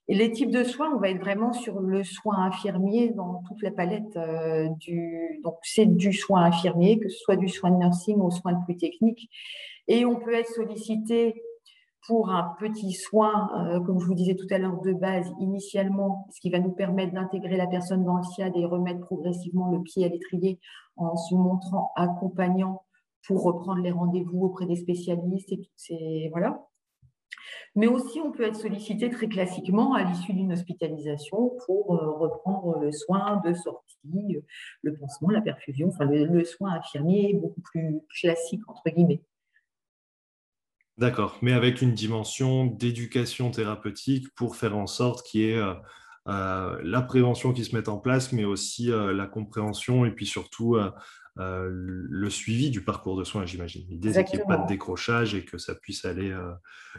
Et 0.07 0.15
les 0.15 0.31
types 0.31 0.51
de 0.51 0.63
soins, 0.63 0.91
on 0.93 0.99
va 0.99 1.09
être 1.09 1.19
vraiment 1.19 1.53
sur 1.53 1.79
le 1.79 2.03
soin 2.03 2.37
infirmier 2.43 3.11
dans 3.11 3.41
toute 3.47 3.61
la 3.61 3.71
palette 3.71 4.17
euh, 4.17 4.67
du. 4.79 5.39
Donc, 5.43 5.55
c'est 5.61 5.85
du 5.85 6.11
soin 6.11 6.43
infirmier, 6.43 6.99
que 6.99 7.07
ce 7.07 7.17
soit 7.19 7.35
du 7.35 7.47
soin 7.47 7.71
de 7.71 7.77
nursing 7.77 8.17
ou 8.17 8.31
soin 8.31 8.55
plus 8.65 8.75
technique. 8.77 9.29
Et 9.87 10.05
on 10.05 10.15
peut 10.15 10.33
être 10.33 10.49
sollicité 10.49 11.35
pour 12.07 12.31
un 12.31 12.55
petit 12.59 12.91
soin, 12.91 13.49
euh, 13.57 13.79
comme 13.79 13.99
je 13.99 14.05
vous 14.05 14.13
disais 14.13 14.35
tout 14.35 14.47
à 14.49 14.57
l'heure, 14.57 14.81
de 14.81 14.91
base 14.91 15.31
initialement, 15.39 16.27
ce 16.31 16.41
qui 16.41 16.49
va 16.49 16.59
nous 16.59 16.71
permettre 16.71 17.13
d'intégrer 17.13 17.55
la 17.55 17.67
personne 17.67 18.03
dans 18.03 18.17
le 18.17 18.23
SIAD 18.23 18.53
et 18.57 18.65
remettre 18.65 18.99
progressivement 19.01 19.71
le 19.71 19.81
pied 19.81 20.05
à 20.05 20.09
l'étrier 20.09 20.59
en 20.97 21.15
se 21.15 21.33
montrant 21.33 21.91
accompagnant 21.95 22.83
pour 23.25 23.43
reprendre 23.43 23.81
les 23.81 23.91
rendez-vous 23.91 24.45
auprès 24.45 24.65
des 24.65 24.75
spécialistes 24.75 25.51
et 25.51 25.57
toutes 25.57 25.71
ces 25.75 26.29
voilà. 26.31 26.67
Mais 27.75 27.87
aussi, 27.87 28.19
on 28.19 28.31
peut 28.31 28.43
être 28.43 28.55
sollicité 28.55 29.09
très 29.09 29.27
classiquement 29.27 29.95
à 29.95 30.03
l'issue 30.03 30.33
d'une 30.33 30.53
hospitalisation 30.53 31.57
pour 31.65 31.95
euh, 31.95 32.11
reprendre 32.11 32.79
le 32.79 32.91
soin 32.91 33.41
de 33.43 33.53
sortie, 33.53 34.37
le 34.83 34.95
pansement, 34.95 35.29
la 35.29 35.41
perfusion, 35.41 35.89
enfin 35.89 36.05
le, 36.05 36.43
soin 36.43 36.73
infirmier 36.73 37.33
beaucoup 37.33 37.61
plus 37.61 37.99
classique, 38.19 38.61
entre 38.67 38.83
guillemets. 38.95 39.23
D'accord, 40.99 41.39
mais 41.41 41.53
avec 41.53 41.81
une 41.81 41.93
dimension 41.93 42.67
d'éducation 42.67 43.49
thérapeutique 43.49 44.27
pour 44.35 44.55
faire 44.55 44.77
en 44.77 44.85
sorte 44.85 45.25
qu'il 45.25 45.41
y 45.41 45.49
ait 45.49 45.57
euh, 45.57 45.73
euh, 46.27 46.79
la 46.83 47.01
prévention 47.01 47.53
qui 47.53 47.65
se 47.65 47.75
mette 47.75 47.89
en 47.89 47.97
place, 47.97 48.31
mais 48.31 48.45
aussi 48.45 48.89
la 48.89 49.25
compréhension 49.25 50.05
et 50.05 50.11
puis 50.11 50.27
surtout 50.27 50.77
euh, 51.39 51.67
le 51.71 52.29
suivi 52.29 52.69
du 52.69 52.83
parcours 52.83 53.17
de 53.17 53.23
soins, 53.23 53.45
j'imagine. 53.45 53.85
L'idée, 53.89 54.13
c'est 54.13 54.23
qu'il 54.25 54.37
n'y 54.37 54.43
ait 54.43 54.47
pas 54.47 54.57
de 54.57 54.67
décrochage 54.67 55.33
et 55.33 55.43
que 55.43 55.57
ça 55.57 55.73
puisse 55.75 56.05
aller 56.05 56.31
euh, 56.31 56.51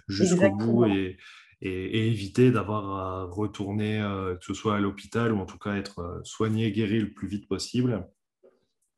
jusqu'au 0.09 0.51
bout 0.51 0.87
et, 0.87 1.19
et, 1.61 2.09
éviter 2.09 2.51
d'avoir 2.51 2.85
à 2.97 3.25
retourner, 3.25 4.01
euh, 4.01 4.35
que 4.37 4.45
ce 4.45 4.55
soit 4.55 4.77
à 4.77 4.81
l'hôpital 4.81 5.33
ou 5.33 5.39
en 5.39 5.47
tout 5.47 5.59
cas 5.59 5.77
être 5.77 6.21
soigné, 6.25 6.73
guéri 6.73 6.99
le 6.99 7.13
plus 7.13 7.29
vite 7.29 7.49
possible 7.49 8.05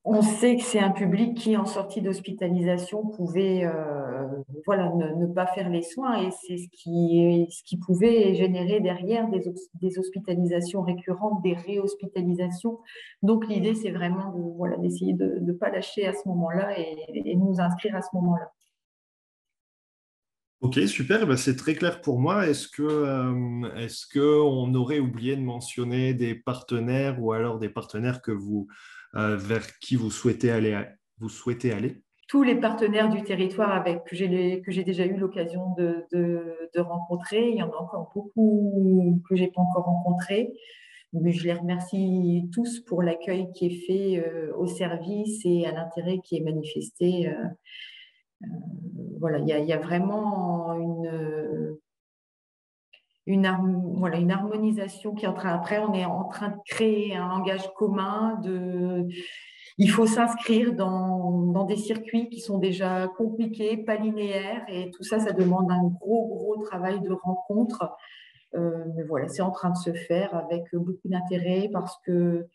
on 0.08 0.22
sait 0.22 0.56
que 0.56 0.62
c'est 0.62 0.78
un 0.78 0.92
public 0.92 1.36
qui, 1.36 1.56
en 1.56 1.66
sortie 1.66 2.00
d'hospitalisation, 2.00 3.04
pouvait 3.08 3.64
euh, 3.64 4.24
voilà, 4.64 4.92
ne, 4.94 5.26
pas 5.26 5.48
faire 5.48 5.68
les 5.68 5.82
soins 5.82 6.22
et 6.22 6.30
c'est 6.30 6.58
ce 6.58 6.68
qui, 6.70 7.48
ce 7.50 7.64
qui 7.64 7.76
pouvait 7.76 8.32
générer 8.36 8.78
derrière 8.80 9.28
des, 9.28 9.98
hospitalisations 9.98 10.82
récurrentes, 10.82 11.42
des 11.42 11.54
réhospitalisations. 11.54 12.78
Donc 13.24 13.48
l'idée, 13.48 13.74
c'est 13.74 13.90
vraiment 13.90 14.30
de, 14.30 14.42
voilà, 14.56 14.76
d'essayer 14.76 15.12
de 15.12 15.40
ne 15.40 15.52
pas 15.52 15.70
lâcher 15.70 16.06
à 16.06 16.12
ce 16.12 16.28
moment-là 16.28 16.78
et, 16.78 17.34
nous 17.34 17.60
inscrire 17.60 17.96
à 17.96 18.02
ce 18.02 18.08
moment-là. 18.14 18.52
Ok, 20.60 20.78
super, 20.86 21.20
eh 21.24 21.26
ben, 21.26 21.36
c'est 21.36 21.56
très 21.56 21.74
clair 21.74 22.00
pour 22.00 22.20
moi. 22.20 22.46
Est-ce 22.46 22.68
que 22.68 22.82
euh, 22.82 23.74
est-ce 23.76 24.06
qu'on 24.06 24.72
aurait 24.74 25.00
oublié 25.00 25.34
de 25.34 25.42
mentionner 25.42 26.14
des 26.14 26.36
partenaires 26.36 27.20
ou 27.20 27.32
alors 27.32 27.58
des 27.58 27.68
partenaires 27.68 28.22
que 28.22 28.32
vous 28.32 28.68
vers 29.16 29.78
qui 29.78 29.96
vous 29.96 30.10
souhaitez 30.10 30.50
aller, 30.50 30.78
vous 31.18 31.28
souhaitez 31.28 31.72
aller 31.72 32.02
tous 32.28 32.42
les 32.42 32.56
partenaires 32.56 33.08
du 33.08 33.22
territoire 33.22 33.72
avec, 33.72 34.04
que 34.04 34.16
j'ai 34.16 34.84
déjà 34.84 35.06
eu 35.06 35.16
l'occasion 35.16 35.74
de, 35.76 36.80
rencontrer. 36.80 37.50
Il 37.50 37.56
y 37.56 37.62
en 37.62 37.70
a 37.70 37.76
encore 37.76 38.10
beaucoup 38.14 39.22
que 39.28 39.36
je 39.36 39.42
n'ai 39.42 39.50
pas 39.50 39.60
encore 39.60 39.84
rencontrés. 39.84 40.52
Mais 41.12 41.32
je 41.32 41.44
les 41.44 41.52
remercie 41.52 42.48
tous 42.52 42.80
pour 42.80 43.02
l'accueil 43.02 43.50
qui 43.54 43.66
est 43.66 43.86
fait 43.86 44.26
euh, 44.26 44.52
au 44.56 44.66
service 44.66 45.40
et 45.44 45.64
à 45.64 45.72
l'intérêt 45.72 46.18
qui 46.18 46.36
est 46.36 46.40
manifesté. 46.40 47.28
Euh, 47.28 47.44
voilà, 49.18 49.38
il 49.38 49.46
y, 49.46 49.72
a, 49.72 49.78
vraiment 49.78 50.74
une, 50.74 51.78
une, 53.26 53.52
voilà, 53.96 54.18
une 54.18 54.30
harmonisation 54.30 55.14
qui 55.14 55.24
est 55.24 55.28
en 55.28 55.34
train. 55.34 55.52
Après, 55.52 55.78
on 55.78 55.92
est 55.94 56.04
en 56.04 56.24
train 56.24 56.50
de 56.50 56.58
créer 56.64 57.16
un 57.16 57.28
langage 57.28 57.72
commun. 57.74 58.38
De, 58.42 59.06
il 59.78 59.90
faut 59.90 60.06
s'inscrire 60.06 60.74
dans, 60.74 61.42
dans, 61.52 61.64
des 61.64 61.76
circuits 61.76 62.28
qui 62.28 62.40
sont 62.40 62.58
déjà 62.58 63.08
compliqués, 63.18 63.76
pas 63.76 63.96
linéaires, 63.96 64.64
et 64.68 64.90
tout 64.90 65.02
ça, 65.02 65.18
ça 65.18 65.32
demande 65.32 65.70
un 65.70 65.84
gros, 65.84 66.28
gros 66.28 66.62
travail 66.64 67.00
de 67.00 67.12
rencontre. 67.12 67.90
Euh, 68.54 68.84
mais 68.94 69.02
voilà, 69.02 69.28
c'est 69.28 69.42
en 69.42 69.50
train 69.50 69.70
de 69.70 69.76
se 69.76 69.92
faire 69.92 70.34
avec 70.34 70.64
beaucoup 70.72 71.08
d'intérêt 71.08 71.68
parce 71.72 71.98
que 72.06 72.48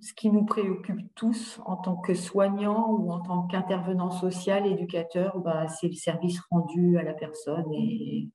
ce 0.00 0.12
qui 0.12 0.30
nous 0.30 0.44
préoccupe 0.44 1.00
tous 1.14 1.60
en 1.64 1.76
tant 1.76 1.96
que 1.96 2.14
soignants 2.14 2.90
ou 2.90 3.10
en 3.10 3.20
tant 3.20 3.46
qu'intervenant 3.46 4.10
social, 4.10 4.66
éducateur, 4.66 5.38
bah, 5.38 5.68
c'est 5.68 5.88
le 5.88 5.94
service 5.94 6.40
rendu 6.50 6.98
à 6.98 7.02
la 7.02 7.14
personne 7.14 7.72
et 7.72 8.28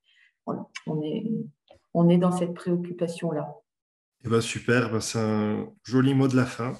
on, 0.46 1.02
est, 1.02 1.24
on 1.94 2.08
est 2.08 2.18
dans 2.18 2.32
cette 2.32 2.54
préoccupation-là. 2.54 3.54
Eh 4.24 4.28
ben 4.28 4.40
super, 4.40 4.90
ben 4.90 5.00
c'est 5.00 5.18
un 5.18 5.68
joli 5.84 6.14
mot 6.14 6.28
de 6.28 6.36
la 6.36 6.46
fin. 6.46 6.74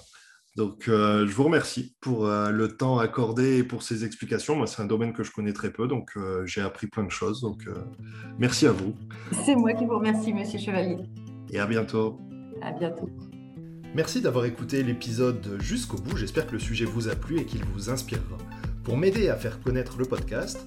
Donc, 0.57 0.87
euh, 0.87 1.27
je 1.27 1.33
vous 1.33 1.45
remercie 1.45 1.97
pour 2.01 2.27
euh, 2.27 2.51
le 2.51 2.77
temps 2.77 2.99
accordé 2.99 3.59
et 3.59 3.65
pour 3.65 3.83
ces 3.83 4.05
explications. 4.05 4.55
Moi, 4.55 4.67
c'est 4.67 4.83
un 4.83 4.87
domaine 4.87 5.15
que 5.15 5.25
je 5.25 5.33
connais 5.33 5.55
très 5.55 5.73
peu, 5.73 5.89
donc 5.89 6.11
euh, 6.17 6.45
j'ai 6.45 6.61
appris 6.61 6.89
plein 6.89 7.05
de 7.05 7.11
choses. 7.11 7.41
Donc, 7.41 7.65
merci 8.39 8.67
à 8.67 8.73
vous. 8.73 8.95
C'est 9.45 9.57
moi 9.57 9.73
qui 9.73 9.87
vous 9.87 9.97
remercie, 9.97 10.33
Monsieur 10.33 10.59
Chevalier. 10.59 10.99
Et 11.51 11.59
à 11.59 11.67
bientôt. 11.67 12.21
À 12.61 12.71
bientôt. 12.73 13.09
Merci 13.95 14.21
d'avoir 14.21 14.45
écouté 14.45 14.83
l'épisode 14.83 15.59
jusqu'au 15.61 15.97
bout. 15.97 16.17
J'espère 16.17 16.47
que 16.47 16.53
le 16.53 16.59
sujet 16.59 16.85
vous 16.85 17.09
a 17.09 17.15
plu 17.15 17.39
et 17.41 17.47
qu'il 17.47 17.65
vous 17.65 17.91
inspirera. 17.91 18.39
Pour 18.85 18.97
m'aider 18.97 19.29
à 19.29 19.37
faire 19.37 19.61
connaître 19.61 19.97
le 19.99 20.05
podcast, 20.05 20.67